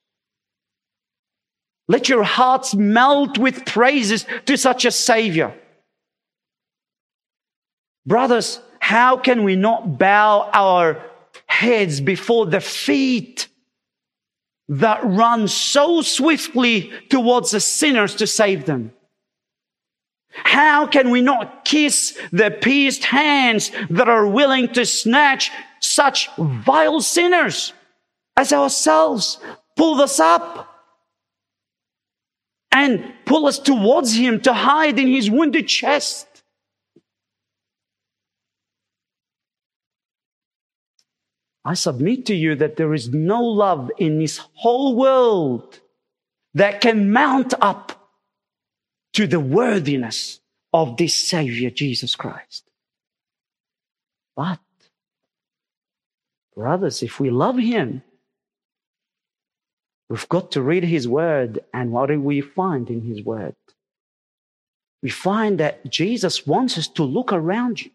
Let 1.88 2.09
your 2.09 2.23
hearts 2.23 2.75
melt 2.75 3.37
with 3.37 3.66
praises 3.66 4.25
to 4.46 4.57
such 4.57 4.85
a 4.85 4.90
Savior. 4.90 5.55
Brothers, 8.07 8.61
how 8.79 9.18
can 9.18 9.44
we 9.44 9.57
not 9.57 9.99
bow 9.99 10.49
our 10.53 11.03
heads 11.46 12.01
before 12.01 12.46
the 12.46 12.61
feet 12.61 13.49
that 14.68 15.05
run 15.05 15.49
so 15.49 16.01
swiftly 16.01 16.92
towards 17.11 17.51
the 17.51 17.61
sinners 17.61 18.14
to 18.14 18.27
save 18.27 18.64
them? 18.64 18.92
How 20.32 20.86
can 20.86 21.10
we 21.10 21.20
not 21.20 21.64
kiss 21.64 22.18
the 22.32 22.50
pierced 22.50 23.04
hands 23.04 23.70
that 23.90 24.08
are 24.08 24.26
willing 24.26 24.68
to 24.74 24.86
snatch 24.86 25.50
such 25.80 26.30
vile 26.38 27.00
sinners 27.00 27.72
as 28.36 28.52
ourselves, 28.52 29.38
pull 29.76 30.00
us 30.00 30.20
up 30.20 30.68
and 32.72 33.12
pull 33.24 33.46
us 33.46 33.58
towards 33.58 34.14
him 34.14 34.40
to 34.42 34.52
hide 34.52 34.98
in 34.98 35.08
his 35.08 35.30
wounded 35.30 35.66
chest? 35.66 36.26
I 41.64 41.74
submit 41.74 42.24
to 42.26 42.34
you 42.34 42.54
that 42.54 42.76
there 42.76 42.94
is 42.94 43.10
no 43.10 43.42
love 43.42 43.90
in 43.98 44.18
this 44.18 44.38
whole 44.54 44.96
world 44.96 45.80
that 46.54 46.80
can 46.80 47.12
mount 47.12 47.52
up 47.60 47.99
to 49.14 49.27
the 49.27 49.40
worthiness 49.40 50.40
of 50.73 50.96
this 50.96 51.14
Savior, 51.14 51.70
Jesus 51.70 52.14
Christ. 52.14 52.64
But, 54.37 54.61
brothers, 56.55 57.03
if 57.03 57.18
we 57.20 57.31
love 57.31 57.59
Him, 57.59 58.03
we've 60.09 60.29
got 60.29 60.53
to 60.53 60.62
read 60.62 60.85
His 60.85 61.09
Word. 61.09 61.61
And 61.75 61.92
what 61.92 62.09
do 62.09 62.20
we 62.20 62.40
find 62.40 62.88
in 62.88 63.03
His 63.03 63.23
Word? 63.25 63.57
We 65.03 65.11
find 65.11 65.59
that 65.59 65.90
Jesus 65.90 66.46
wants 66.46 66.79
us 66.79 66.87
to 66.88 67.03
look 67.03 67.33
around 67.33 67.83
you. 67.83 67.90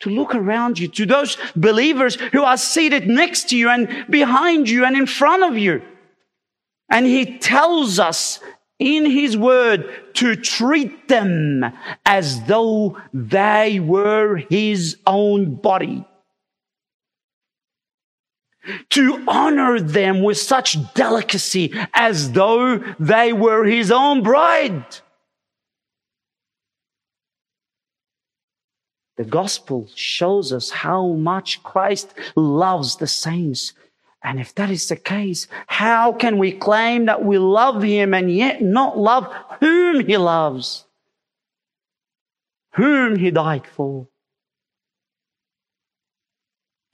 To 0.00 0.10
look 0.10 0.34
around 0.34 0.78
you, 0.78 0.88
to 0.88 1.06
those 1.06 1.38
believers 1.54 2.16
who 2.16 2.42
are 2.42 2.56
seated 2.56 3.06
next 3.06 3.50
to 3.50 3.56
you 3.56 3.70
and 3.70 4.06
behind 4.10 4.68
you 4.68 4.84
and 4.84 4.96
in 4.96 5.06
front 5.06 5.44
of 5.44 5.56
you. 5.56 5.82
And 6.90 7.06
he 7.06 7.38
tells 7.38 7.98
us 7.98 8.40
in 8.78 9.06
his 9.10 9.36
word 9.36 9.88
to 10.14 10.36
treat 10.36 11.08
them 11.08 11.64
as 12.04 12.42
though 12.44 12.98
they 13.12 13.80
were 13.80 14.36
his 14.36 14.96
own 15.06 15.54
body. 15.54 16.04
To 18.90 19.22
honor 19.28 19.78
them 19.78 20.22
with 20.22 20.38
such 20.38 20.76
delicacy 20.94 21.74
as 21.92 22.32
though 22.32 22.78
they 22.98 23.32
were 23.32 23.64
his 23.64 23.90
own 23.90 24.22
bride. 24.22 24.86
The 29.16 29.24
gospel 29.24 29.88
shows 29.94 30.52
us 30.52 30.70
how 30.70 31.12
much 31.12 31.62
Christ 31.62 32.14
loves 32.34 32.96
the 32.96 33.06
saints 33.06 33.72
and 34.24 34.40
if 34.40 34.54
that 34.54 34.70
is 34.70 34.88
the 34.88 34.96
case, 34.96 35.46
how 35.66 36.10
can 36.10 36.38
we 36.38 36.50
claim 36.50 37.04
that 37.04 37.22
we 37.22 37.36
love 37.36 37.82
him 37.82 38.14
and 38.14 38.32
yet 38.32 38.62
not 38.62 38.96
love 38.96 39.30
whom 39.60 40.06
he 40.06 40.16
loves? 40.16 40.86
Whom 42.72 43.16
he 43.16 43.30
died 43.30 43.66
for? 43.66 44.08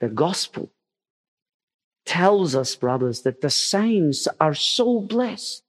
The 0.01 0.09
gospel 0.09 0.71
tells 2.05 2.53
us, 2.53 2.75
brothers, 2.75 3.21
that 3.21 3.39
the 3.39 3.49
saints 3.49 4.27
are 4.39 4.53
so 4.53 4.99
blessed 4.99 5.63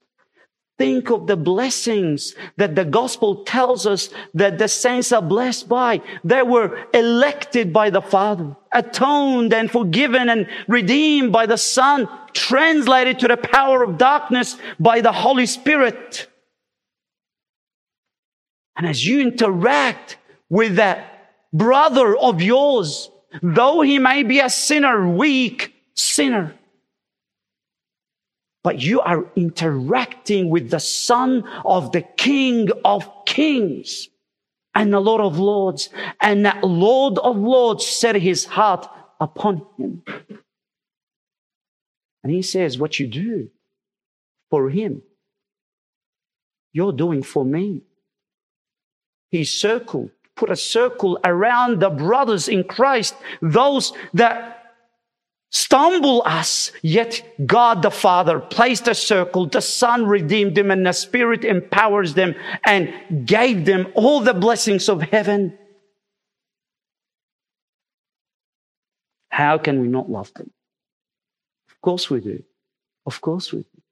Think 0.83 1.11
of 1.11 1.29
the 1.29 1.37
blessings 1.37 2.35
that 2.57 2.75
the 2.75 2.85
gospel 2.85 3.45
tells 3.45 3.87
us 3.87 4.11
that 4.35 4.59
the 4.59 4.67
saints 4.67 5.13
are 5.13 5.23
blessed 5.23 5.69
by. 5.69 6.01
They 6.25 6.43
were 6.43 6.77
elected 6.93 7.73
by 7.73 7.91
the 7.91 8.03
Father, 8.03 8.57
atoned 8.73 9.55
and 9.55 9.71
forgiven 9.71 10.29
and 10.29 10.49
redeemed 10.67 11.31
by 11.31 11.47
the 11.47 11.57
Son, 11.57 12.09
translated 12.33 13.21
to 13.21 13.29
the 13.29 13.37
power 13.37 13.85
of 13.85 13.97
darkness 13.97 14.57
by 14.81 15.01
the 15.01 15.13
Holy 15.13 15.47
Spirit. 15.47 16.27
And 18.77 18.85
as 18.85 19.07
you 19.07 19.21
interact 19.21 20.17
with 20.51 20.75
that 20.77 21.31
brother 21.53 22.17
of 22.17 22.43
yours, 22.43 23.09
though 23.41 23.83
he 23.83 24.01
may 24.01 24.25
be 24.25 24.41
a 24.41 24.51
sinner, 24.51 25.09
weak 25.09 25.73
sinner, 25.95 26.57
but 28.63 28.81
you 28.81 29.01
are 29.01 29.25
interacting 29.35 30.49
with 30.51 30.71
the 30.71 30.81
son 30.81 31.45
of 31.65 31.93
the 31.93 32.03
king 32.03 32.69
of 32.85 33.09
kings 33.27 34.09
and 34.75 34.93
the 34.93 35.01
Lord 35.01 35.21
of 35.21 35.39
lords. 35.39 35.91
And 36.21 36.47
that 36.47 36.63
Lord 36.63 37.19
of 37.19 37.37
lords 37.37 37.87
set 37.87 38.15
his 38.15 38.45
heart 38.45 38.89
upon 39.21 39.67
him. 39.77 40.03
And 42.23 42.33
he 42.33 42.43
says, 42.43 42.79
what 42.79 43.01
you 43.01 43.09
do 43.09 43.51
for 44.49 44.71
him, 44.71 45.03
you're 46.73 46.93
doing 46.93 47.23
for 47.23 47.45
me. 47.45 47.83
He 49.31 49.45
circled, 49.45 50.11
put 50.37 50.51
a 50.51 50.57
circle 50.57 51.19
around 51.25 51.81
the 51.81 51.91
brothers 51.91 52.49
in 52.49 52.65
Christ, 52.65 53.15
those 53.41 53.93
that 54.15 54.62
stumble 55.53 56.23
us, 56.25 56.73
yet 56.83 57.23
God 57.47 57.83
the 57.83 57.91
Father 57.91 58.41
placed 58.41 58.89
a 58.89 58.95
circle, 58.95 59.47
the 59.47 59.61
Son 59.61 60.07
redeemed 60.07 60.57
them, 60.57 60.71
and 60.71 60.85
the 60.85 60.93
Spirit 60.93 61.45
empowers 61.45 62.15
them 62.15 62.35
and 62.65 62.93
gave 63.27 63.65
them 63.67 63.87
all 63.95 64.21
the 64.21 64.35
blessings 64.35 64.89
of 64.89 65.03
heaven. 65.03 65.57
How 69.29 69.59
can 69.59 69.81
we 69.81 69.89
not 69.89 70.11
love 70.11 70.33
them? 70.35 70.51
Of 71.71 71.81
course 71.81 72.11
we 72.11 72.21
do. 72.21 72.43
Of 73.07 73.21
course 73.21 73.53
we 73.53 73.61
do. 73.61 73.83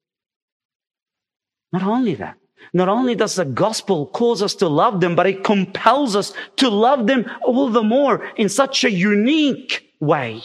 Not 1.72 1.82
only 1.82 2.14
that, 2.16 2.36
not 2.72 2.88
only 2.88 3.14
does 3.14 3.36
the 3.36 3.44
gospel 3.44 4.06
cause 4.06 4.42
us 4.42 4.54
to 4.56 4.68
love 4.68 5.00
them, 5.00 5.14
but 5.16 5.26
it 5.26 5.44
compels 5.44 6.14
us 6.14 6.32
to 6.56 6.68
love 6.68 7.06
them 7.06 7.30
all 7.42 7.70
the 7.70 7.82
more 7.82 8.24
in 8.36 8.48
such 8.48 8.84
a 8.84 8.90
unique 8.90 9.94
way. 10.00 10.42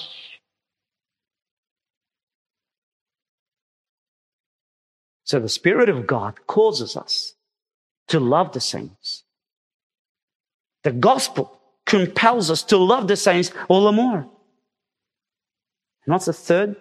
So 5.25 5.39
the 5.39 5.49
Spirit 5.49 5.89
of 5.89 6.07
God 6.07 6.47
causes 6.47 6.95
us 6.95 7.33
to 8.07 8.19
love 8.19 8.53
the 8.53 8.61
saints. 8.61 9.23
The 10.83 10.91
gospel 10.91 11.59
compels 11.85 12.51
us 12.51 12.61
to 12.63 12.77
love 12.77 13.07
the 13.07 13.17
saints 13.17 13.51
all 13.67 13.85
the 13.85 13.91
more. 13.91 14.17
And 14.17 16.13
what's 16.13 16.25
the 16.25 16.33
third 16.33 16.75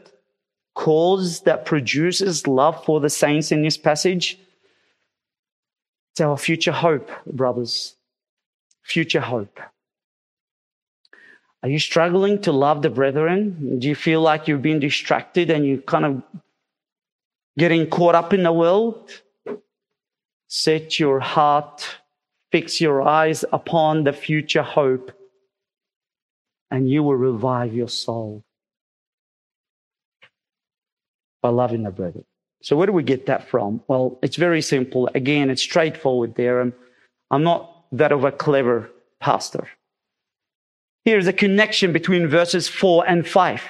cause 0.74 1.40
that 1.40 1.64
produces 1.64 2.47
love 2.47 2.84
for 2.84 3.01
the 3.01 3.09
saints 3.09 3.51
in 3.51 3.62
this 3.62 3.78
passage? 3.78 4.38
It's 6.12 6.20
our 6.20 6.36
future 6.36 6.72
hope, 6.72 7.11
brothers. 7.26 7.97
Future 8.82 9.20
hope. 9.20 9.59
Are 11.62 11.70
you 11.70 11.78
struggling 11.78 12.42
to 12.42 12.53
love 12.53 12.82
the 12.82 12.90
brethren? 12.90 13.78
Do 13.78 13.88
you 13.88 13.95
feel 13.95 14.20
like 14.20 14.47
you've 14.47 14.61
been 14.61 14.80
distracted 14.80 15.49
and 15.49 15.64
you 15.64 15.80
kind 15.80 16.05
of 16.05 16.22
getting 17.59 17.89
caught 17.89 18.15
up 18.15 18.33
in 18.33 18.43
the 18.43 18.53
world. 18.53 19.11
Set 20.49 21.01
your 21.01 21.21
heart, 21.21 21.87
fix 22.53 22.81
your 22.81 23.03
eyes 23.03 23.45
upon 23.53 24.05
the 24.05 24.13
future 24.13 24.63
hope. 24.63 25.13
and 26.71 26.91
you 26.91 27.03
will 27.05 27.17
revive 27.17 27.75
your 27.75 27.89
soul 27.89 28.45
by 31.43 31.49
loving 31.51 31.85
the 31.85 31.91
brethren. 31.91 32.25
So 32.63 32.77
where 32.77 32.87
do 32.87 32.93
we 32.93 33.03
get 33.05 33.27
that 33.27 33.49
from? 33.49 33.83
Well, 33.89 34.19
it's 34.23 34.37
very 34.37 34.63
simple. 34.63 35.09
Again, 35.15 35.51
it's 35.51 35.63
straightforward 35.63 36.35
there. 36.37 36.61
I'm, 36.61 36.75
I'm 37.31 37.45
not 37.45 37.85
that 37.93 38.13
of 38.13 38.25
a 38.25 38.33
clever 38.33 38.91
pastor. 39.21 39.69
Here's 41.05 41.27
a 41.27 41.33
connection 41.33 41.93
between 41.93 42.29
verses 42.29 42.69
four 42.69 43.07
and 43.09 43.27
five. 43.29 43.63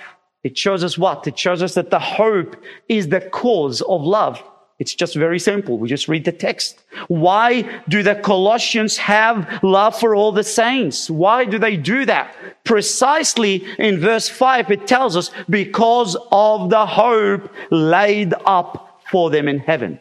It 0.44 0.58
shows 0.58 0.84
us 0.84 0.98
what? 0.98 1.26
It 1.26 1.38
shows 1.38 1.62
us 1.62 1.74
that 1.74 1.90
the 1.90 1.98
hope 1.98 2.54
is 2.88 3.08
the 3.08 3.22
cause 3.22 3.80
of 3.80 4.02
love. 4.02 4.42
It's 4.78 4.94
just 4.94 5.14
very 5.14 5.38
simple. 5.38 5.78
We 5.78 5.88
just 5.88 6.08
read 6.08 6.24
the 6.24 6.32
text. 6.32 6.84
Why 7.08 7.62
do 7.88 8.02
the 8.02 8.16
Colossians 8.16 8.98
have 8.98 9.60
love 9.62 9.98
for 9.98 10.14
all 10.14 10.32
the 10.32 10.44
saints? 10.44 11.08
Why 11.08 11.44
do 11.44 11.58
they 11.58 11.76
do 11.76 12.04
that? 12.04 12.36
Precisely 12.64 13.64
in 13.78 14.00
verse 14.00 14.28
5, 14.28 14.70
it 14.70 14.86
tells 14.86 15.16
us 15.16 15.30
because 15.48 16.16
of 16.30 16.70
the 16.70 16.84
hope 16.84 17.50
laid 17.70 18.34
up 18.44 19.00
for 19.10 19.30
them 19.30 19.48
in 19.48 19.60
heaven. 19.60 19.98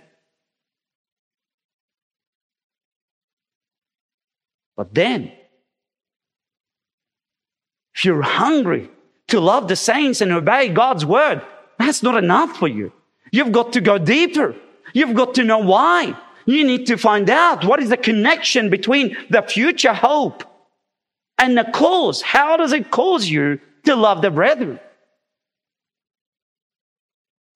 But 4.76 4.94
then, 4.94 5.32
if 7.96 8.04
you're 8.04 8.24
hungry 8.24 8.90
to 9.34 9.40
love 9.40 9.68
the 9.68 9.76
saints 9.76 10.22
and 10.22 10.32
obey 10.32 10.70
God's 10.70 11.08
word, 11.08 11.42
that's 11.80 12.04
not 12.04 12.24
enough 12.24 12.56
for 12.56 12.68
you. 12.68 12.94
You've 13.32 13.52
got 13.52 13.74
to 13.74 13.82
go 13.82 13.98
deeper. 13.98 14.56
You've 14.94 15.16
got 15.16 15.34
to 15.36 15.44
know 15.44 15.58
why. 15.58 16.16
You 16.46 16.64
need 16.64 16.86
to 16.86 16.98
find 16.98 17.28
out 17.32 17.66
what 17.66 17.82
is 17.82 17.90
the 17.90 17.98
connection 17.98 18.70
between 18.70 19.18
the 19.32 19.42
future 19.42 19.96
hope 19.96 20.44
and 21.40 21.58
the 21.58 21.64
cause. 21.64 22.22
How 22.22 22.58
does 22.58 22.74
it 22.74 22.92
cause 22.92 23.28
you 23.28 23.60
to 23.86 23.96
love 23.96 24.22
the 24.22 24.30
brethren? 24.30 24.80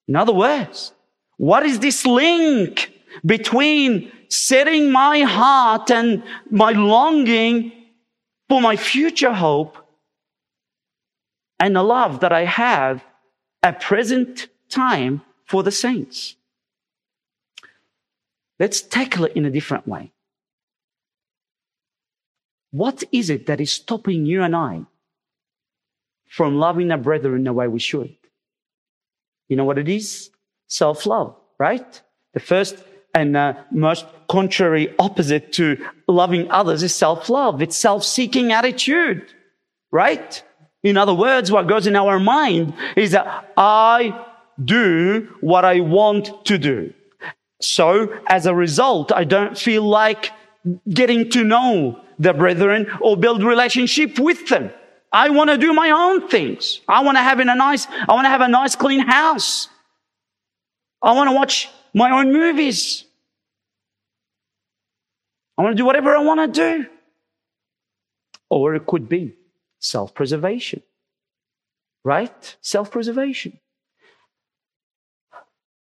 In 0.08 0.16
other 0.16 0.32
words, 0.32 0.92
what 1.36 1.62
is 1.64 1.78
this 1.78 2.04
link 2.04 2.92
between 3.24 4.10
setting 4.28 4.90
my 4.90 5.20
heart 5.20 5.92
and 5.92 6.24
my 6.50 6.72
longing 6.72 7.70
for 8.48 8.60
my 8.60 8.74
future 8.74 9.32
hope 9.32 9.76
and 11.60 11.74
the 11.74 11.82
love 11.82 12.20
that 12.20 12.32
I 12.32 12.44
have 12.44 13.04
at 13.62 13.80
present 13.80 14.48
time 14.68 15.22
for 15.44 15.62
the 15.62 15.72
saints? 15.72 16.36
Let's 18.58 18.80
tackle 18.80 19.24
it 19.24 19.36
in 19.36 19.44
a 19.44 19.50
different 19.50 19.86
way. 19.86 20.12
What 22.70 23.04
is 23.12 23.30
it 23.30 23.46
that 23.46 23.60
is 23.60 23.72
stopping 23.72 24.26
you 24.26 24.42
and 24.42 24.54
I 24.54 24.82
from 26.28 26.56
loving 26.56 26.90
our 26.90 26.98
brethren 26.98 27.44
the 27.44 27.52
way 27.52 27.68
we 27.68 27.78
should? 27.78 28.14
You 29.48 29.56
know 29.56 29.64
what 29.64 29.78
it 29.78 29.88
is? 29.88 30.30
Self 30.66 31.06
love, 31.06 31.34
right? 31.58 32.02
The 32.34 32.40
first 32.40 32.76
and 33.14 33.36
uh, 33.36 33.54
most 33.70 34.04
contrary 34.28 34.94
opposite 34.98 35.52
to 35.54 35.82
loving 36.06 36.50
others 36.50 36.82
is 36.82 36.94
self 36.94 37.30
love. 37.30 37.62
It's 37.62 37.76
self 37.76 38.04
seeking 38.04 38.52
attitude, 38.52 39.32
right? 39.90 40.42
In 40.82 40.96
other 40.96 41.14
words, 41.14 41.50
what 41.50 41.66
goes 41.66 41.86
in 41.86 41.96
our 41.96 42.20
mind 42.20 42.74
is 42.96 43.10
that 43.12 43.52
I 43.56 44.26
do 44.62 45.28
what 45.40 45.64
I 45.64 45.80
want 45.80 46.44
to 46.46 46.58
do. 46.58 46.92
So 47.60 48.16
as 48.28 48.46
a 48.46 48.54
result, 48.54 49.10
I 49.12 49.24
don't 49.24 49.58
feel 49.58 49.82
like 49.82 50.30
getting 50.88 51.30
to 51.30 51.42
know 51.42 52.00
the 52.18 52.32
brethren 52.32 52.86
or 53.00 53.16
build 53.16 53.42
relationship 53.42 54.18
with 54.18 54.48
them. 54.48 54.70
I 55.12 55.30
want 55.30 55.50
to 55.50 55.58
do 55.58 55.72
my 55.72 55.90
own 55.90 56.28
things. 56.28 56.80
I 56.86 57.02
want 57.02 57.16
to 57.16 57.22
have 57.22 57.40
in 57.40 57.48
a 57.48 57.54
nice, 57.54 57.86
I 58.08 58.12
want 58.12 58.26
to 58.26 58.30
have 58.30 58.42
a 58.42 58.48
nice 58.48 58.76
clean 58.76 59.00
house. 59.00 59.68
I 61.02 61.12
want 61.12 61.30
to 61.30 61.34
watch 61.34 61.70
my 61.94 62.10
own 62.10 62.32
movies. 62.32 63.04
I 65.56 65.62
want 65.62 65.72
to 65.72 65.80
do 65.80 65.86
whatever 65.86 66.14
I 66.14 66.22
want 66.22 66.54
to 66.54 66.60
do. 66.60 66.86
Or 68.50 68.74
it 68.74 68.86
could 68.86 69.08
be 69.08 69.34
self-preservation. 69.80 70.82
Right? 72.04 72.56
Self-preservation. 72.60 73.58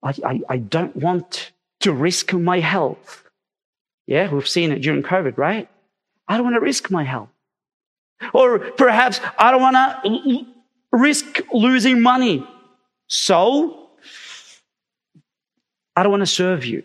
I, 0.03 0.13
I, 0.25 0.41
I 0.49 0.57
don't 0.57 0.95
want 0.95 1.51
to 1.81 1.93
risk 1.93 2.33
my 2.33 2.59
health. 2.59 3.23
Yeah, 4.05 4.31
we've 4.31 4.47
seen 4.47 4.71
it 4.71 4.79
during 4.79 5.03
COVID, 5.03 5.37
right? 5.37 5.69
I 6.27 6.37
don't 6.37 6.45
want 6.45 6.55
to 6.55 6.61
risk 6.61 6.89
my 6.89 7.03
health. 7.03 7.29
Or 8.33 8.59
perhaps 8.59 9.19
I 9.37 9.51
don't 9.51 9.61
want 9.61 9.75
to 9.75 10.45
risk 10.91 11.41
losing 11.53 12.01
money. 12.01 12.45
So 13.07 13.89
I 15.95 16.03
don't 16.03 16.11
want 16.11 16.21
to 16.21 16.25
serve 16.27 16.65
you. 16.65 16.83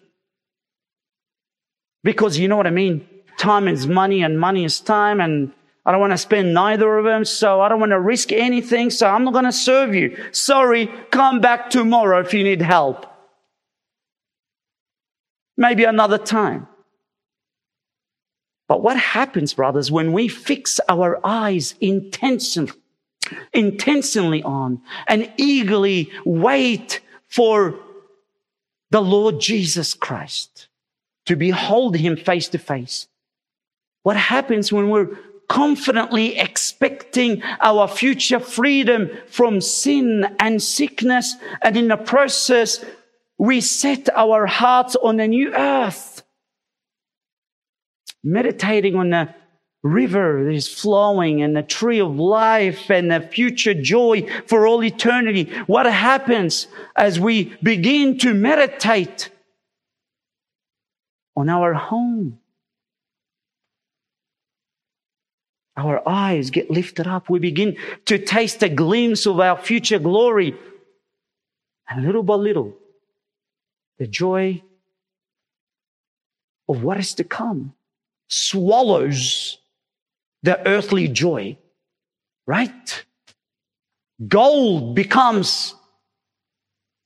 Because 2.04 2.38
you 2.38 2.48
know 2.48 2.56
what 2.56 2.66
I 2.66 2.70
mean? 2.70 3.08
Time 3.38 3.68
is 3.68 3.86
money 3.86 4.22
and 4.22 4.38
money 4.38 4.64
is 4.64 4.80
time 4.80 5.20
and 5.20 5.52
I 5.84 5.90
don't 5.90 6.00
want 6.00 6.12
to 6.12 6.18
spend 6.18 6.54
neither 6.54 6.98
of 6.98 7.04
them. 7.04 7.24
So 7.24 7.60
I 7.60 7.68
don't 7.68 7.80
want 7.80 7.90
to 7.90 8.00
risk 8.00 8.30
anything. 8.32 8.90
So 8.90 9.08
I'm 9.08 9.24
not 9.24 9.32
going 9.32 9.44
to 9.44 9.52
serve 9.52 9.94
you. 9.94 10.16
Sorry. 10.30 10.86
Come 11.10 11.40
back 11.40 11.70
tomorrow 11.70 12.20
if 12.20 12.32
you 12.32 12.44
need 12.44 12.62
help. 12.62 13.06
Maybe 15.56 15.84
another 15.84 16.18
time. 16.18 16.68
But 18.68 18.82
what 18.82 18.96
happens, 18.96 19.54
brothers, 19.54 19.90
when 19.90 20.12
we 20.12 20.28
fix 20.28 20.80
our 20.88 21.20
eyes 21.24 21.74
intentionally, 21.80 22.72
intentionally 23.52 24.42
on 24.44 24.80
and 25.08 25.30
eagerly 25.36 26.10
wait 26.24 27.00
for 27.28 27.78
the 28.90 29.02
Lord 29.02 29.40
Jesus 29.40 29.94
Christ 29.94 30.68
to 31.26 31.36
behold 31.36 31.96
him 31.96 32.16
face 32.16 32.48
to 32.48 32.58
face? 32.58 33.08
What 34.04 34.16
happens 34.16 34.72
when 34.72 34.88
we're 34.88 35.18
confidently 35.48 36.38
expecting 36.38 37.42
our 37.60 37.86
future 37.88 38.40
freedom 38.40 39.10
from 39.26 39.60
sin 39.60 40.26
and 40.38 40.62
sickness 40.62 41.36
and 41.62 41.76
in 41.76 41.88
the 41.88 41.96
process 41.96 42.84
we 43.38 43.60
set 43.60 44.08
our 44.14 44.46
hearts 44.46 44.94
on 44.96 45.18
a 45.18 45.26
new 45.26 45.52
earth, 45.52 46.22
meditating 48.22 48.94
on 48.94 49.10
the 49.10 49.34
river 49.82 50.44
that 50.44 50.52
is 50.52 50.68
flowing 50.68 51.42
and 51.42 51.56
the 51.56 51.62
tree 51.62 52.00
of 52.00 52.18
life 52.18 52.88
and 52.88 53.10
the 53.10 53.20
future 53.20 53.74
joy 53.74 54.24
for 54.46 54.66
all 54.66 54.84
eternity. 54.84 55.52
What 55.66 55.86
happens 55.86 56.68
as 56.94 57.18
we 57.18 57.56
begin 57.62 58.18
to 58.18 58.32
meditate 58.32 59.30
on 61.34 61.48
our 61.48 61.74
home? 61.74 62.38
Our 65.76 66.06
eyes 66.06 66.50
get 66.50 66.70
lifted 66.70 67.06
up. 67.06 67.30
We 67.30 67.38
begin 67.38 67.76
to 68.06 68.18
taste 68.18 68.62
a 68.62 68.68
glimpse 68.68 69.26
of 69.26 69.40
our 69.40 69.56
future 69.56 69.98
glory. 69.98 70.54
And 71.88 72.04
little 72.04 72.22
by 72.22 72.34
little, 72.34 72.76
the 73.98 74.06
joy 74.06 74.62
of 76.68 76.82
what 76.82 76.98
is 76.98 77.14
to 77.14 77.24
come 77.24 77.74
swallows 78.28 79.58
the 80.42 80.66
earthly 80.66 81.08
joy, 81.08 81.56
right? 82.46 83.04
Gold 84.26 84.94
becomes 84.94 85.74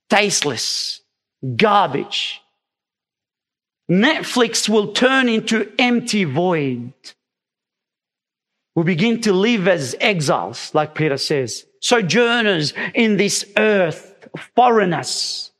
tasteless, 0.08 1.00
garbage. 1.56 2.40
Netflix 3.90 4.68
will 4.68 4.92
turn 4.92 5.28
into 5.28 5.72
empty 5.78 6.24
void. 6.24 6.92
We 8.76 8.84
begin 8.84 9.20
to 9.22 9.32
live 9.32 9.66
as 9.66 9.96
exiles, 10.00 10.72
like 10.74 10.94
Peter 10.94 11.16
says, 11.16 11.66
sojourners 11.80 12.72
in 12.94 13.16
this 13.16 13.44
earth, 13.56 14.28
foreigners. 14.54 15.50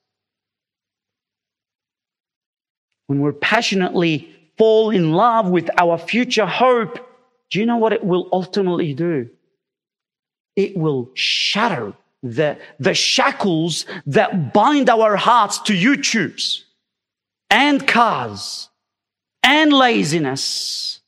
when 3.07 3.21
we're 3.21 3.33
passionately 3.33 4.35
fall 4.59 4.91
in 4.91 5.13
love 5.13 5.49
with 5.49 5.71
our 5.79 5.99
future 5.99 6.47
hope, 6.47 6.99
do 7.51 7.61
you 7.61 7.67
know 7.67 7.77
what 7.77 7.93
it 7.93 8.05
will 8.05 8.29
ultimately 8.33 8.95
do? 8.95 9.29
It 10.57 10.77
will 10.77 11.11
shatter 11.15 11.93
the, 12.23 12.59
the 12.81 12.95
shackles 12.95 13.87
that 14.07 14.53
bind 14.53 14.91
our 14.91 15.17
hearts 15.17 15.59
to 15.63 15.75
YouTubes 15.75 16.63
and 17.51 17.87
cars 17.87 18.69
and 19.43 19.73
laziness 19.73 21.01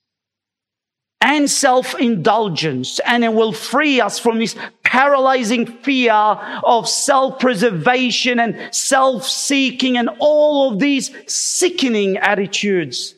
and 1.20 1.50
self-indulgence 1.50 3.00
and 3.00 3.24
it 3.24 3.32
will 3.32 3.52
free 3.52 4.00
us 4.00 4.18
from 4.18 4.38
this 4.38 4.54
paralyzing 4.84 5.66
fear 5.66 6.12
of 6.12 6.88
self-preservation 6.88 8.38
and 8.38 8.74
self-seeking 8.74 9.96
and 9.96 10.08
all 10.20 10.72
of 10.72 10.78
these 10.78 11.10
sickening 11.26 12.16
attitudes. 12.18 13.14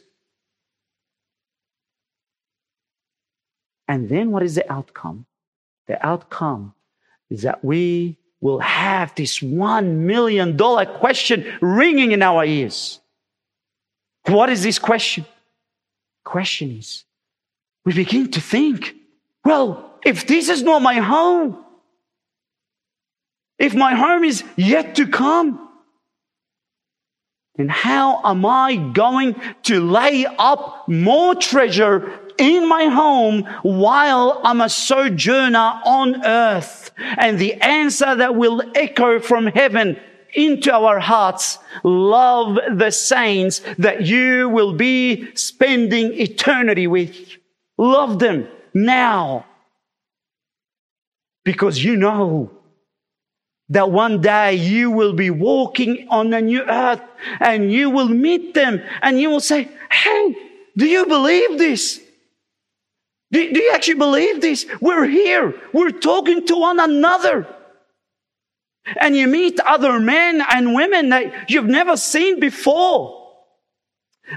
And 3.86 4.08
then 4.08 4.30
what 4.30 4.42
is 4.42 4.54
the 4.54 4.72
outcome? 4.72 5.26
the 5.90 6.06
outcome 6.06 6.72
is 7.30 7.42
that 7.42 7.64
we 7.64 8.16
will 8.40 8.60
have 8.60 9.12
this 9.16 9.42
one 9.42 10.06
million 10.06 10.56
dollar 10.56 10.86
question 10.86 11.44
ringing 11.60 12.12
in 12.12 12.22
our 12.22 12.44
ears. 12.44 13.00
What 14.26 14.50
is 14.50 14.62
this 14.62 14.78
question? 14.78 15.26
Question 16.24 16.70
is, 16.78 17.04
we 17.84 17.92
begin 17.94 18.30
to 18.32 18.40
think, 18.40 18.94
well, 19.44 19.98
if 20.04 20.26
this 20.26 20.48
is 20.48 20.62
not 20.62 20.82
my 20.82 20.96
home, 20.96 21.64
if 23.58 23.74
my 23.74 23.94
home 23.94 24.24
is 24.24 24.42
yet 24.56 24.96
to 24.96 25.06
come, 25.06 25.68
then 27.56 27.68
how 27.68 28.22
am 28.24 28.46
I 28.46 28.76
going 28.76 29.38
to 29.64 29.80
lay 29.80 30.24
up 30.24 30.88
more 30.88 31.34
treasure 31.34 32.18
in 32.38 32.66
my 32.66 32.86
home 32.86 33.42
while 33.62 34.40
I'm 34.44 34.62
a 34.62 34.68
sojourner 34.70 35.80
on 35.84 36.24
earth? 36.24 36.90
And 37.18 37.38
the 37.38 37.54
answer 37.54 38.14
that 38.14 38.34
will 38.34 38.62
echo 38.74 39.20
from 39.20 39.46
heaven 39.46 39.98
into 40.32 40.72
our 40.72 41.00
hearts, 41.00 41.58
love 41.82 42.58
the 42.72 42.90
saints 42.90 43.60
that 43.78 44.06
you 44.06 44.48
will 44.48 44.72
be 44.72 45.34
spending 45.34 46.14
eternity 46.14 46.86
with. 46.86 47.39
Love 47.80 48.18
them 48.18 48.46
now. 48.74 49.46
Because 51.46 51.82
you 51.82 51.96
know 51.96 52.50
that 53.70 53.90
one 53.90 54.20
day 54.20 54.52
you 54.52 54.90
will 54.90 55.14
be 55.14 55.30
walking 55.30 56.06
on 56.10 56.30
a 56.34 56.42
new 56.42 56.60
earth 56.60 57.00
and 57.40 57.72
you 57.72 57.88
will 57.88 58.08
meet 58.08 58.52
them 58.52 58.82
and 59.00 59.18
you 59.18 59.30
will 59.30 59.40
say, 59.40 59.66
Hey, 59.90 60.36
do 60.76 60.84
you 60.84 61.06
believe 61.06 61.56
this? 61.56 61.98
Do, 63.32 63.50
do 63.50 63.62
you 63.62 63.72
actually 63.72 63.94
believe 63.94 64.42
this? 64.42 64.66
We're 64.82 65.06
here. 65.06 65.54
We're 65.72 65.90
talking 65.90 66.46
to 66.48 66.56
one 66.56 66.80
another. 66.80 67.46
And 69.00 69.16
you 69.16 69.26
meet 69.26 69.58
other 69.60 69.98
men 69.98 70.42
and 70.52 70.74
women 70.74 71.08
that 71.08 71.48
you've 71.48 71.66
never 71.66 71.96
seen 71.96 72.40
before. 72.40 73.19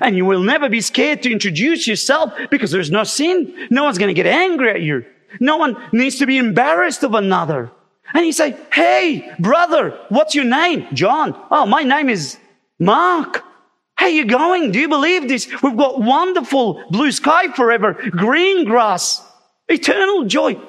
And 0.01 0.15
you 0.15 0.25
will 0.25 0.41
never 0.41 0.69
be 0.69 0.81
scared 0.81 1.23
to 1.23 1.31
introduce 1.31 1.87
yourself 1.87 2.33
because 2.49 2.71
there's 2.71 2.91
no 2.91 3.03
sin. 3.03 3.67
No 3.69 3.83
one's 3.83 3.97
going 3.97 4.13
to 4.13 4.13
get 4.13 4.25
angry 4.25 4.71
at 4.71 4.81
you. 4.81 5.05
No 5.39 5.57
one 5.57 5.77
needs 5.91 6.17
to 6.19 6.25
be 6.25 6.37
embarrassed 6.37 7.03
of 7.03 7.13
another. 7.13 7.71
And 8.13 8.25
you 8.25 8.33
say, 8.33 8.55
Hey, 8.71 9.31
brother, 9.39 9.97
what's 10.09 10.35
your 10.35 10.45
name? 10.45 10.87
John. 10.93 11.35
Oh, 11.49 11.65
my 11.65 11.83
name 11.83 12.09
is 12.09 12.37
Mark. 12.79 13.43
How 13.95 14.07
you 14.07 14.25
going? 14.25 14.71
Do 14.71 14.79
you 14.79 14.89
believe 14.89 15.27
this? 15.27 15.47
We've 15.61 15.77
got 15.77 16.01
wonderful 16.01 16.83
blue 16.89 17.11
sky 17.11 17.47
forever, 17.53 17.93
green 17.93 18.65
grass, 18.65 19.25
eternal 19.67 20.25
joy. 20.25 20.59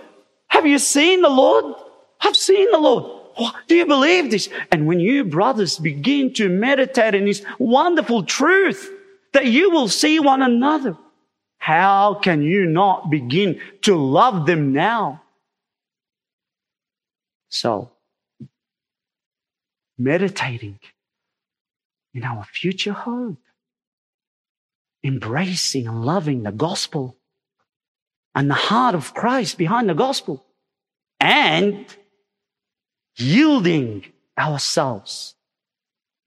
Have 0.48 0.66
you 0.66 0.78
seen 0.78 1.22
the 1.22 1.30
Lord? 1.30 1.74
I've 2.20 2.36
seen 2.36 2.70
the 2.70 2.78
Lord. 2.78 3.22
Do 3.66 3.74
you 3.74 3.86
believe 3.86 4.30
this? 4.30 4.48
And 4.70 4.86
when 4.86 5.00
you 5.00 5.24
brothers 5.24 5.78
begin 5.78 6.32
to 6.34 6.48
meditate 6.48 7.14
in 7.14 7.24
this 7.24 7.42
wonderful 7.58 8.22
truth 8.22 8.90
that 9.34 9.46
you 9.46 9.70
will 9.70 9.88
see 9.88 10.18
one 10.18 10.42
another, 10.42 10.96
how 11.58 12.14
can 12.14 12.42
you 12.42 12.66
not 12.66 13.10
begin 13.10 13.60
to 13.82 13.96
love 13.96 14.46
them 14.46 14.72
now? 14.72 15.22
So, 17.48 17.90
meditating 19.98 20.78
in 22.14 22.24
our 22.24 22.44
future 22.44 22.92
hope, 22.92 23.38
embracing 25.02 25.86
and 25.86 26.04
loving 26.04 26.42
the 26.42 26.52
gospel 26.52 27.16
and 28.34 28.50
the 28.50 28.54
heart 28.54 28.94
of 28.94 29.14
Christ 29.14 29.58
behind 29.58 29.88
the 29.88 29.94
gospel, 29.94 30.44
and 31.20 31.86
yielding 33.16 34.04
ourselves 34.38 35.34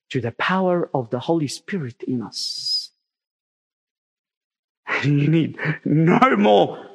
to 0.10 0.22
the 0.22 0.32
power 0.32 0.90
of 0.94 1.10
the 1.10 1.20
Holy 1.20 1.48
Spirit 1.48 2.04
in 2.04 2.22
us. 2.22 2.77
You 5.04 5.28
need 5.28 5.58
no 5.86 6.36
more 6.38 6.86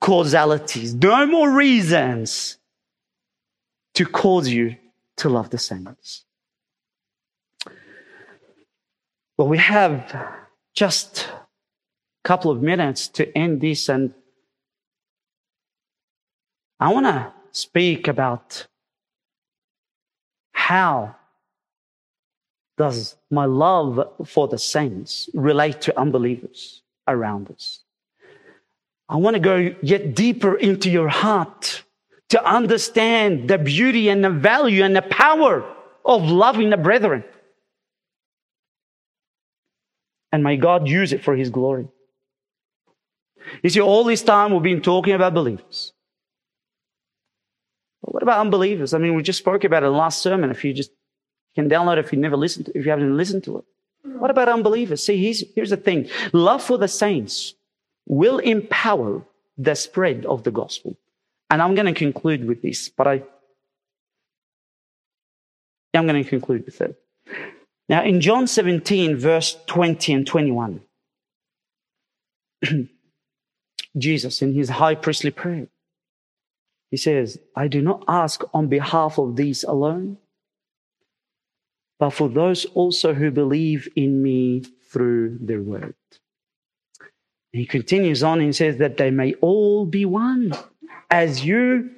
causalities, 0.00 0.94
no 0.94 1.26
more 1.26 1.50
reasons 1.50 2.58
to 3.94 4.04
cause 4.04 4.48
you 4.48 4.76
to 5.18 5.28
love 5.28 5.50
the 5.50 5.58
saints. 5.58 6.24
Well, 9.36 9.48
we 9.48 9.58
have 9.58 10.14
just 10.74 11.28
a 11.28 12.24
couple 12.24 12.50
of 12.50 12.62
minutes 12.62 13.08
to 13.08 13.36
end 13.36 13.60
this, 13.60 13.88
and 13.88 14.14
I 16.80 16.92
want 16.92 17.06
to 17.06 17.32
speak 17.52 18.08
about 18.08 18.66
how 20.52 21.14
does 22.76 23.16
my 23.30 23.44
love 23.44 24.08
for 24.26 24.48
the 24.48 24.58
saints 24.58 25.28
relate 25.34 25.80
to 25.82 25.98
unbelievers 25.98 26.81
around 27.06 27.50
us. 27.50 27.80
I 29.08 29.16
want 29.16 29.34
to 29.34 29.40
go 29.40 29.74
yet 29.82 30.14
deeper 30.14 30.54
into 30.54 30.90
your 30.90 31.08
heart 31.08 31.82
to 32.30 32.42
understand 32.44 33.48
the 33.48 33.58
beauty 33.58 34.08
and 34.08 34.24
the 34.24 34.30
value 34.30 34.82
and 34.84 34.96
the 34.96 35.02
power 35.02 35.64
of 36.04 36.22
loving 36.22 36.70
the 36.70 36.76
brethren. 36.76 37.24
And 40.32 40.42
may 40.42 40.56
God 40.56 40.88
use 40.88 41.12
it 41.12 41.22
for 41.22 41.36
His 41.36 41.50
glory. 41.50 41.88
You 43.62 43.70
see, 43.70 43.80
all 43.80 44.04
this 44.04 44.22
time 44.22 44.52
we've 44.52 44.62
been 44.62 44.80
talking 44.80 45.12
about 45.12 45.34
believers. 45.34 45.92
But 48.02 48.14
what 48.14 48.22
about 48.22 48.40
unbelievers? 48.40 48.94
I 48.94 48.98
mean, 48.98 49.14
we 49.14 49.22
just 49.22 49.38
spoke 49.38 49.64
about 49.64 49.82
it 49.82 49.86
in 49.86 49.92
the 49.92 49.98
last 49.98 50.22
sermon. 50.22 50.50
If 50.50 50.64
you 50.64 50.72
just 50.72 50.90
you 51.54 51.62
can 51.62 51.70
download 51.70 51.98
it 51.98 52.06
if 52.06 52.12
you 52.12 52.18
never 52.18 52.36
listened 52.36 52.66
to, 52.66 52.78
if 52.78 52.84
you 52.84 52.90
haven't 52.90 53.16
listened 53.16 53.44
to 53.44 53.58
it. 53.58 53.64
What 54.02 54.30
about 54.30 54.48
unbelievers? 54.48 55.04
See, 55.04 55.16
here's, 55.54 55.70
the 55.70 55.76
thing. 55.76 56.08
Love 56.32 56.62
for 56.62 56.76
the 56.76 56.88
saints 56.88 57.54
will 58.06 58.38
empower 58.38 59.22
the 59.56 59.74
spread 59.74 60.26
of 60.26 60.42
the 60.42 60.50
gospel. 60.50 60.96
And 61.50 61.62
I'm 61.62 61.74
going 61.74 61.92
to 61.92 61.98
conclude 61.98 62.44
with 62.46 62.62
this, 62.62 62.88
but 62.88 63.06
I, 63.06 63.22
I'm 65.94 66.06
going 66.06 66.22
to 66.22 66.28
conclude 66.28 66.64
with 66.64 66.80
it. 66.80 66.98
Now, 67.88 68.02
in 68.02 68.20
John 68.20 68.46
17, 68.46 69.16
verse 69.16 69.56
20 69.66 70.12
and 70.14 70.26
21, 70.26 70.80
Jesus, 73.98 74.42
in 74.42 74.54
his 74.54 74.70
high 74.70 74.94
priestly 74.94 75.30
prayer, 75.30 75.68
he 76.90 76.96
says, 76.96 77.38
I 77.54 77.68
do 77.68 77.82
not 77.82 78.04
ask 78.08 78.42
on 78.52 78.68
behalf 78.68 79.18
of 79.18 79.36
these 79.36 79.64
alone, 79.64 80.18
but 82.02 82.10
for 82.10 82.28
those 82.28 82.64
also 82.74 83.14
who 83.14 83.30
believe 83.30 83.88
in 83.94 84.24
me 84.24 84.64
through 84.90 85.38
their 85.40 85.62
word. 85.62 85.94
And 87.52 87.60
he 87.60 87.64
continues 87.64 88.24
on 88.24 88.40
and 88.40 88.56
says 88.56 88.78
that 88.78 88.96
they 88.96 89.12
may 89.12 89.34
all 89.34 89.86
be 89.86 90.04
one 90.04 90.52
as 91.12 91.44
you, 91.44 91.90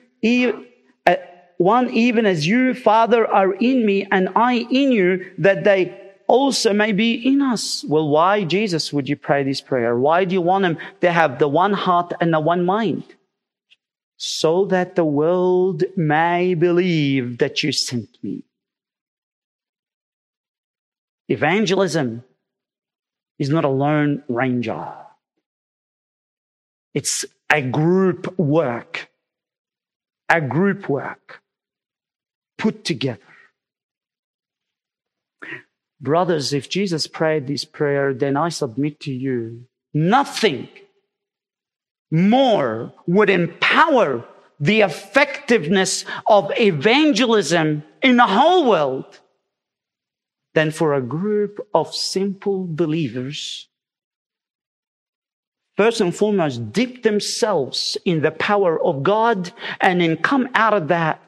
uh, 1.06 1.16
one 1.56 1.88
even 1.88 2.26
as 2.26 2.46
you, 2.46 2.74
Father, 2.74 3.26
are 3.26 3.54
in 3.54 3.86
me 3.86 4.06
and 4.12 4.28
I 4.36 4.66
in 4.70 4.92
you, 4.92 5.32
that 5.38 5.64
they 5.64 5.98
also 6.26 6.74
may 6.74 6.92
be 6.92 7.14
in 7.14 7.40
us. 7.40 7.82
Well, 7.88 8.10
why, 8.10 8.44
Jesus, 8.44 8.92
would 8.92 9.08
you 9.08 9.16
pray 9.16 9.42
this 9.42 9.62
prayer? 9.62 9.96
Why 9.96 10.26
do 10.26 10.34
you 10.34 10.42
want 10.42 10.64
them 10.64 10.76
to 11.00 11.12
have 11.12 11.38
the 11.38 11.48
one 11.48 11.72
heart 11.72 12.12
and 12.20 12.30
the 12.30 12.40
one 12.40 12.66
mind? 12.66 13.04
So 14.18 14.66
that 14.66 14.96
the 14.96 15.04
world 15.06 15.82
may 15.96 16.52
believe 16.52 17.38
that 17.38 17.62
you 17.62 17.72
sent 17.72 18.22
me. 18.22 18.44
Evangelism 21.28 22.24
is 23.38 23.50
not 23.50 23.64
a 23.64 23.68
lone 23.68 24.22
ranger. 24.28 24.92
It's 26.92 27.24
a 27.50 27.62
group 27.62 28.38
work, 28.38 29.10
a 30.28 30.40
group 30.40 30.88
work 30.88 31.42
put 32.58 32.84
together. 32.84 33.20
Brothers, 36.00 36.52
if 36.52 36.68
Jesus 36.68 37.06
prayed 37.06 37.46
this 37.46 37.64
prayer, 37.64 38.12
then 38.12 38.36
I 38.36 38.50
submit 38.50 39.00
to 39.00 39.12
you 39.12 39.66
nothing 39.92 40.68
more 42.10 42.92
would 43.06 43.30
empower 43.30 44.24
the 44.60 44.82
effectiveness 44.82 46.04
of 46.26 46.52
evangelism 46.56 47.82
in 48.02 48.16
the 48.16 48.26
whole 48.26 48.68
world 48.68 49.20
than 50.54 50.70
for 50.70 50.94
a 50.94 51.02
group 51.02 51.66
of 51.74 51.94
simple 51.94 52.66
believers 52.68 53.68
first 55.76 56.00
and 56.00 56.14
foremost, 56.14 56.72
dip 56.72 57.02
themselves 57.02 57.96
in 58.04 58.22
the 58.22 58.30
power 58.30 58.80
of 58.82 59.02
God 59.02 59.52
and 59.80 60.00
then 60.00 60.16
come 60.16 60.48
out 60.54 60.74
of 60.74 60.88
that 60.88 61.20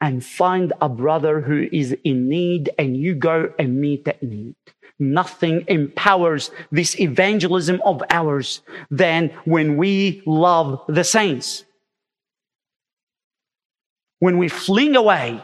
and 0.00 0.24
find 0.24 0.72
a 0.80 0.88
brother 0.88 1.40
who 1.40 1.68
is 1.72 1.96
in 2.04 2.28
need 2.28 2.70
and 2.78 2.96
you 2.96 3.14
go 3.14 3.52
and 3.58 3.80
meet 3.80 4.04
that 4.04 4.22
need. 4.22 4.54
Nothing 4.98 5.64
empowers 5.68 6.50
this 6.72 6.98
evangelism 6.98 7.80
of 7.84 8.02
ours 8.10 8.62
than 8.90 9.30
when 9.44 9.76
we 9.76 10.22
love 10.26 10.82
the 10.88 11.04
saints. 11.04 11.64
when 14.20 14.38
we 14.38 14.48
fling 14.48 14.96
away 14.96 15.42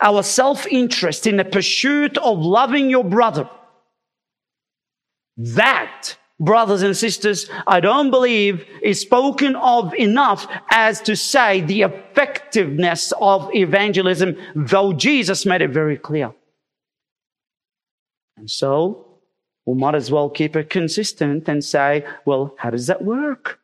our 0.00 0.22
self 0.22 0.66
interest 0.66 1.26
in 1.26 1.36
the 1.36 1.44
pursuit 1.44 2.18
of 2.18 2.38
loving 2.38 2.90
your 2.90 3.04
brother, 3.04 3.48
that, 5.36 6.16
brothers 6.38 6.82
and 6.82 6.96
sisters, 6.96 7.48
I 7.66 7.80
don't 7.80 8.10
believe 8.10 8.66
is 8.82 9.00
spoken 9.00 9.56
of 9.56 9.94
enough 9.94 10.46
as 10.70 11.00
to 11.02 11.16
say 11.16 11.60
the 11.60 11.82
effectiveness 11.82 13.12
of 13.20 13.52
evangelism, 13.54 14.36
though 14.54 14.92
Jesus 14.92 15.46
made 15.46 15.62
it 15.62 15.70
very 15.70 15.96
clear. 15.96 16.32
And 18.36 18.50
so, 18.50 19.06
we 19.66 19.74
might 19.74 19.94
as 19.94 20.10
well 20.10 20.28
keep 20.28 20.56
it 20.56 20.70
consistent 20.70 21.48
and 21.48 21.64
say, 21.64 22.04
well, 22.24 22.54
how 22.58 22.70
does 22.70 22.86
that 22.88 23.02
work? 23.02 23.60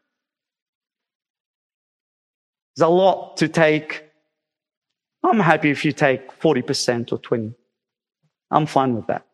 There's 2.76 2.86
a 2.86 2.92
lot 2.92 3.36
to 3.38 3.48
take. 3.48 4.09
I'm 5.22 5.40
happy 5.40 5.70
if 5.70 5.84
you 5.84 5.92
take 5.92 6.38
40% 6.40 7.12
or 7.12 7.18
20. 7.18 7.54
I'm 8.50 8.66
fine 8.66 8.94
with 8.94 9.06
that. 9.06 9.26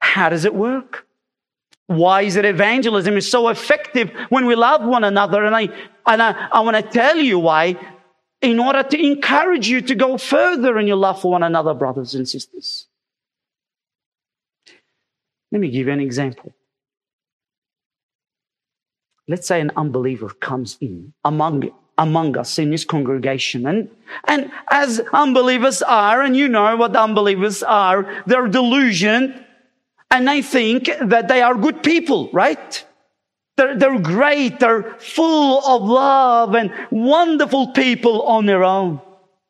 How 0.00 0.28
does 0.28 0.44
it 0.44 0.54
work? 0.54 1.06
Why 1.86 2.22
is 2.22 2.36
it 2.36 2.44
evangelism 2.44 3.16
is 3.16 3.28
so 3.28 3.48
effective 3.48 4.10
when 4.28 4.46
we 4.46 4.54
love 4.54 4.84
one 4.84 5.02
another? 5.02 5.44
And 5.44 5.56
I, 5.56 5.68
and 6.06 6.22
I, 6.22 6.48
I 6.52 6.60
want 6.60 6.76
to 6.76 6.82
tell 6.82 7.16
you 7.16 7.38
why 7.38 7.76
in 8.40 8.58
order 8.58 8.82
to 8.82 9.06
encourage 9.06 9.68
you 9.68 9.80
to 9.82 9.94
go 9.94 10.16
further 10.16 10.78
in 10.78 10.86
your 10.86 10.96
love 10.96 11.20
for 11.20 11.30
one 11.30 11.42
another, 11.42 11.74
brothers 11.74 12.14
and 12.14 12.28
sisters. 12.28 12.86
Let 15.52 15.60
me 15.60 15.68
give 15.68 15.86
you 15.88 15.92
an 15.92 16.00
example. 16.00 16.54
Let's 19.28 19.46
say 19.46 19.60
an 19.60 19.70
unbeliever 19.76 20.28
comes 20.28 20.78
in 20.80 21.12
among, 21.24 21.70
among 22.00 22.36
us 22.38 22.58
in 22.58 22.70
this 22.70 22.84
congregation. 22.84 23.66
And, 23.66 23.90
and 24.24 24.50
as 24.70 25.00
unbelievers 25.12 25.82
are, 25.82 26.22
and 26.22 26.34
you 26.34 26.48
know 26.48 26.74
what 26.76 26.96
unbelievers 26.96 27.62
are, 27.62 28.22
they're 28.26 28.48
delusioned 28.48 29.44
and 30.10 30.26
they 30.26 30.40
think 30.40 30.90
that 31.00 31.28
they 31.28 31.42
are 31.42 31.54
good 31.54 31.82
people, 31.82 32.30
right? 32.32 32.84
They're, 33.56 33.76
they're 33.78 34.00
great. 34.00 34.60
They're 34.60 34.94
full 34.98 35.62
of 35.64 35.82
love 35.82 36.54
and 36.54 36.72
wonderful 36.90 37.68
people 37.72 38.22
on 38.22 38.46
their 38.46 38.64
own, 38.64 39.02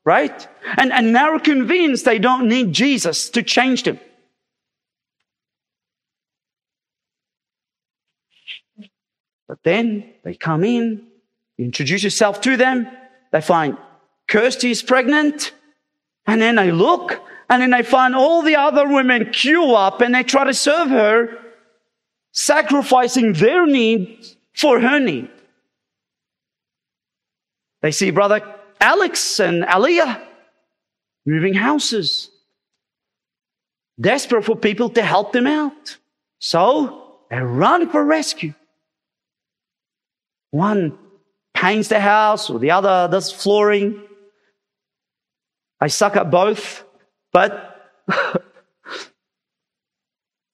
right? 0.04 0.46
And, 0.76 0.92
and 0.92 1.14
they're 1.14 1.38
convinced 1.38 2.04
they 2.04 2.18
don't 2.18 2.48
need 2.48 2.72
Jesus 2.72 3.30
to 3.30 3.44
change 3.44 3.84
them. 3.84 4.00
But 9.46 9.62
then 9.62 10.14
they 10.24 10.34
come 10.34 10.64
in, 10.64 11.09
you 11.60 11.66
introduce 11.66 12.02
yourself 12.02 12.40
to 12.40 12.56
them, 12.56 12.88
they 13.32 13.42
find 13.42 13.76
Kirsty 14.28 14.70
is 14.70 14.82
pregnant, 14.82 15.52
and 16.26 16.40
then 16.40 16.54
they 16.56 16.72
look, 16.72 17.20
and 17.50 17.60
then 17.60 17.70
they 17.70 17.82
find 17.82 18.14
all 18.14 18.40
the 18.40 18.56
other 18.56 18.88
women 18.88 19.30
queue 19.30 19.74
up 19.74 20.00
and 20.00 20.14
they 20.14 20.22
try 20.22 20.44
to 20.44 20.54
serve 20.54 20.88
her, 20.88 21.38
sacrificing 22.32 23.34
their 23.34 23.66
need 23.66 24.24
for 24.54 24.80
her 24.80 24.98
need. 24.98 25.28
They 27.82 27.90
see 27.90 28.10
brother 28.10 28.40
Alex 28.80 29.38
and 29.38 29.62
Aliyah 29.64 30.18
moving 31.26 31.52
houses, 31.52 32.30
desperate 34.00 34.44
for 34.46 34.56
people 34.56 34.88
to 34.90 35.02
help 35.02 35.32
them 35.32 35.46
out. 35.46 35.98
So 36.38 37.18
they 37.28 37.38
run 37.38 37.90
for 37.90 38.02
rescue. 38.02 38.54
One 40.52 40.96
paints 41.60 41.88
the 41.88 42.00
house 42.00 42.48
or 42.48 42.58
the 42.58 42.70
other 42.70 43.06
does 43.10 43.30
flooring. 43.30 44.00
I 45.78 45.88
suck 45.88 46.16
at 46.16 46.30
both, 46.30 46.84
but, 47.32 47.92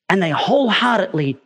and 0.09 0.21
they 0.21 0.31
wholeheartedly 0.31 1.39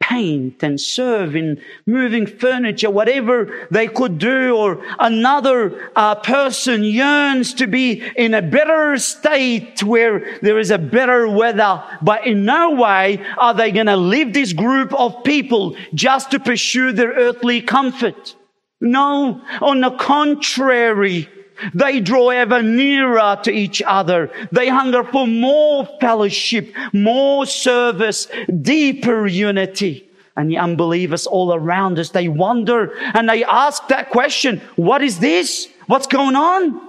paint 0.00 0.62
and 0.62 0.80
serve 0.80 1.36
in 1.36 1.60
moving 1.86 2.26
furniture, 2.26 2.90
whatever 2.90 3.68
they 3.70 3.86
could 3.86 4.18
do, 4.18 4.56
or 4.56 4.82
another 4.98 5.92
uh, 5.94 6.14
person 6.16 6.82
yearns 6.82 7.54
to 7.54 7.66
be 7.66 8.02
in 8.16 8.34
a 8.34 8.42
better 8.42 8.96
state 8.98 9.82
where 9.82 10.38
there 10.40 10.58
is 10.58 10.70
a 10.72 10.78
better 10.78 11.28
weather. 11.28 11.84
But 12.02 12.26
in 12.26 12.44
no 12.44 12.72
way 12.72 13.24
are 13.36 13.54
they 13.54 13.70
going 13.70 13.86
to 13.86 13.96
leave 13.96 14.32
this 14.32 14.52
group 14.52 14.92
of 14.92 15.22
people 15.22 15.76
just 15.94 16.32
to 16.32 16.40
pursue 16.40 16.92
their 16.92 17.12
earthly 17.12 17.60
comfort. 17.60 18.34
No, 18.80 19.42
on 19.60 19.80
the 19.80 19.90
contrary, 19.90 21.28
they 21.74 22.00
draw 22.00 22.28
ever 22.30 22.62
nearer 22.62 23.38
to 23.42 23.50
each 23.50 23.82
other. 23.82 24.30
They 24.52 24.68
hunger 24.68 25.02
for 25.04 25.26
more 25.26 25.88
fellowship, 26.00 26.72
more 26.92 27.46
service, 27.46 28.28
deeper 28.62 29.26
unity. 29.26 30.08
And 30.36 30.48
the 30.48 30.58
unbelievers 30.58 31.26
all 31.26 31.52
around 31.52 31.98
us, 31.98 32.10
they 32.10 32.28
wonder 32.28 32.96
and 32.96 33.28
they 33.28 33.42
ask 33.42 33.88
that 33.88 34.10
question, 34.10 34.60
what 34.76 35.02
is 35.02 35.18
this? 35.18 35.68
What's 35.86 36.06
going 36.06 36.36
on? 36.36 36.80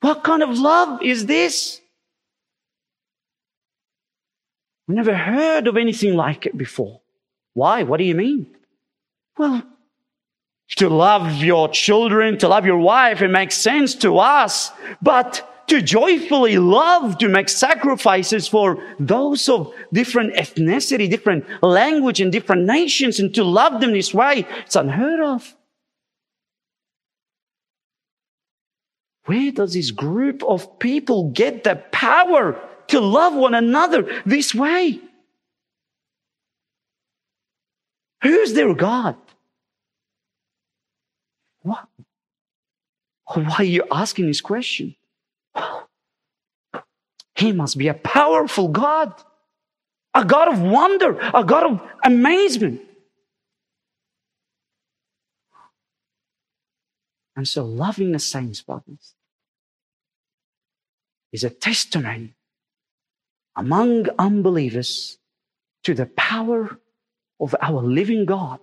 What 0.00 0.24
kind 0.24 0.42
of 0.42 0.58
love 0.58 1.02
is 1.02 1.26
this? 1.26 1.80
We 4.88 4.94
never 4.94 5.14
heard 5.14 5.66
of 5.66 5.76
anything 5.76 6.14
like 6.14 6.46
it 6.46 6.56
before. 6.56 7.00
Why? 7.52 7.82
What 7.82 7.98
do 7.98 8.04
you 8.04 8.14
mean? 8.14 8.46
Well, 9.36 9.62
to 10.68 10.88
love 10.88 11.42
your 11.42 11.68
children, 11.68 12.38
to 12.38 12.48
love 12.48 12.66
your 12.66 12.78
wife, 12.78 13.22
it 13.22 13.28
makes 13.28 13.56
sense 13.56 13.94
to 13.94 14.18
us. 14.18 14.72
But 15.00 15.66
to 15.68 15.82
joyfully 15.82 16.58
love, 16.58 17.18
to 17.18 17.28
make 17.28 17.48
sacrifices 17.48 18.46
for 18.46 18.82
those 18.98 19.48
of 19.48 19.72
different 19.92 20.34
ethnicity, 20.34 21.08
different 21.08 21.44
language, 21.62 22.20
and 22.20 22.30
different 22.30 22.64
nations, 22.64 23.18
and 23.18 23.34
to 23.34 23.44
love 23.44 23.80
them 23.80 23.92
this 23.92 24.14
way, 24.14 24.46
it's 24.64 24.76
unheard 24.76 25.20
of. 25.20 25.54
Where 29.24 29.50
does 29.50 29.74
this 29.74 29.90
group 29.90 30.44
of 30.44 30.78
people 30.78 31.30
get 31.30 31.64
the 31.64 31.76
power 31.90 32.60
to 32.88 33.00
love 33.00 33.34
one 33.34 33.54
another 33.54 34.22
this 34.24 34.54
way? 34.54 35.00
Who's 38.22 38.52
their 38.54 38.72
God? 38.72 39.16
What? 41.62 41.88
Why 43.26 43.56
are 43.58 43.64
you 43.64 43.84
asking 43.90 44.26
this 44.26 44.40
question? 44.40 44.94
He 47.34 47.52
must 47.52 47.76
be 47.76 47.88
a 47.88 47.94
powerful 47.94 48.68
God, 48.68 49.12
a 50.14 50.24
God 50.24 50.48
of 50.48 50.60
wonder, 50.60 51.18
a 51.34 51.44
God 51.44 51.72
of 51.72 51.82
amazement. 52.04 52.80
And 57.34 57.46
so, 57.46 57.64
loving 57.64 58.12
the 58.12 58.18
saints, 58.18 58.62
brothers, 58.62 59.14
is 61.32 61.44
a 61.44 61.50
testimony 61.50 62.34
among 63.54 64.08
unbelievers 64.18 65.18
to 65.84 65.92
the 65.92 66.06
power 66.06 66.78
of 67.38 67.54
our 67.60 67.82
living 67.82 68.24
God 68.24 68.60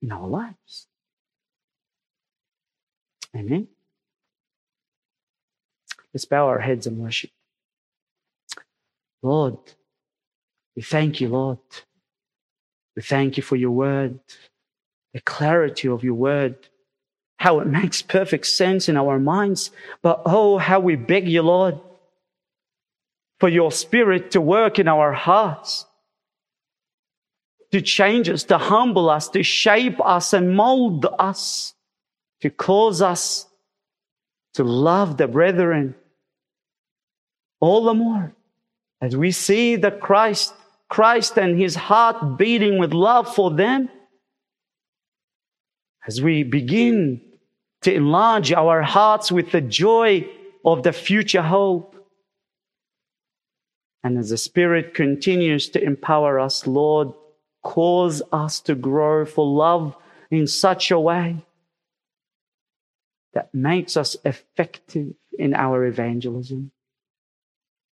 in 0.00 0.10
our 0.10 0.26
lives. 0.26 0.86
Amen. 3.36 3.68
Let's 6.18 6.24
bow 6.24 6.48
our 6.48 6.58
heads 6.58 6.88
and 6.88 6.98
worship. 6.98 7.30
Lord, 9.22 9.56
we 10.74 10.82
thank 10.82 11.20
you, 11.20 11.28
Lord. 11.28 11.60
We 12.96 13.02
thank 13.02 13.36
you 13.36 13.44
for 13.44 13.54
your 13.54 13.70
word, 13.70 14.18
the 15.14 15.20
clarity 15.20 15.86
of 15.86 16.02
your 16.02 16.14
word, 16.14 16.56
how 17.36 17.60
it 17.60 17.66
makes 17.78 18.02
perfect 18.02 18.46
sense 18.48 18.88
in 18.88 18.96
our 18.96 19.20
minds. 19.20 19.70
But 20.02 20.22
oh, 20.26 20.58
how 20.58 20.80
we 20.80 20.96
beg 20.96 21.28
you, 21.28 21.42
Lord, 21.42 21.78
for 23.38 23.48
your 23.48 23.70
spirit 23.70 24.32
to 24.32 24.40
work 24.40 24.80
in 24.80 24.88
our 24.88 25.12
hearts, 25.12 25.86
to 27.70 27.80
change 27.80 28.28
us, 28.28 28.42
to 28.42 28.58
humble 28.58 29.08
us, 29.08 29.28
to 29.28 29.44
shape 29.44 30.04
us 30.04 30.32
and 30.32 30.56
mold 30.56 31.06
us, 31.16 31.74
to 32.40 32.50
cause 32.50 33.02
us 33.02 33.46
to 34.54 34.64
love 34.64 35.16
the 35.16 35.28
brethren 35.28 35.94
all 37.60 37.84
the 37.84 37.94
more 37.94 38.34
as 39.00 39.16
we 39.16 39.30
see 39.30 39.76
the 39.76 39.90
Christ, 39.90 40.52
Christ 40.88 41.38
and 41.38 41.58
his 41.58 41.74
heart 41.74 42.38
beating 42.38 42.78
with 42.78 42.92
love 42.92 43.32
for 43.32 43.50
them, 43.50 43.88
as 46.06 46.20
we 46.22 46.42
begin 46.42 47.20
to 47.82 47.94
enlarge 47.94 48.52
our 48.52 48.82
hearts 48.82 49.30
with 49.30 49.52
the 49.52 49.60
joy 49.60 50.28
of 50.64 50.82
the 50.82 50.92
future 50.92 51.42
hope. 51.42 51.94
And 54.02 54.18
as 54.18 54.30
the 54.30 54.36
Spirit 54.36 54.94
continues 54.94 55.68
to 55.70 55.82
empower 55.82 56.40
us, 56.40 56.66
Lord, 56.66 57.12
cause 57.62 58.22
us 58.32 58.60
to 58.60 58.74
grow 58.74 59.24
for 59.24 59.46
love 59.46 59.94
in 60.30 60.46
such 60.46 60.90
a 60.90 60.98
way 60.98 61.44
that 63.34 63.54
makes 63.54 63.96
us 63.96 64.16
effective 64.24 65.14
in 65.38 65.54
our 65.54 65.84
evangelism. 65.84 66.72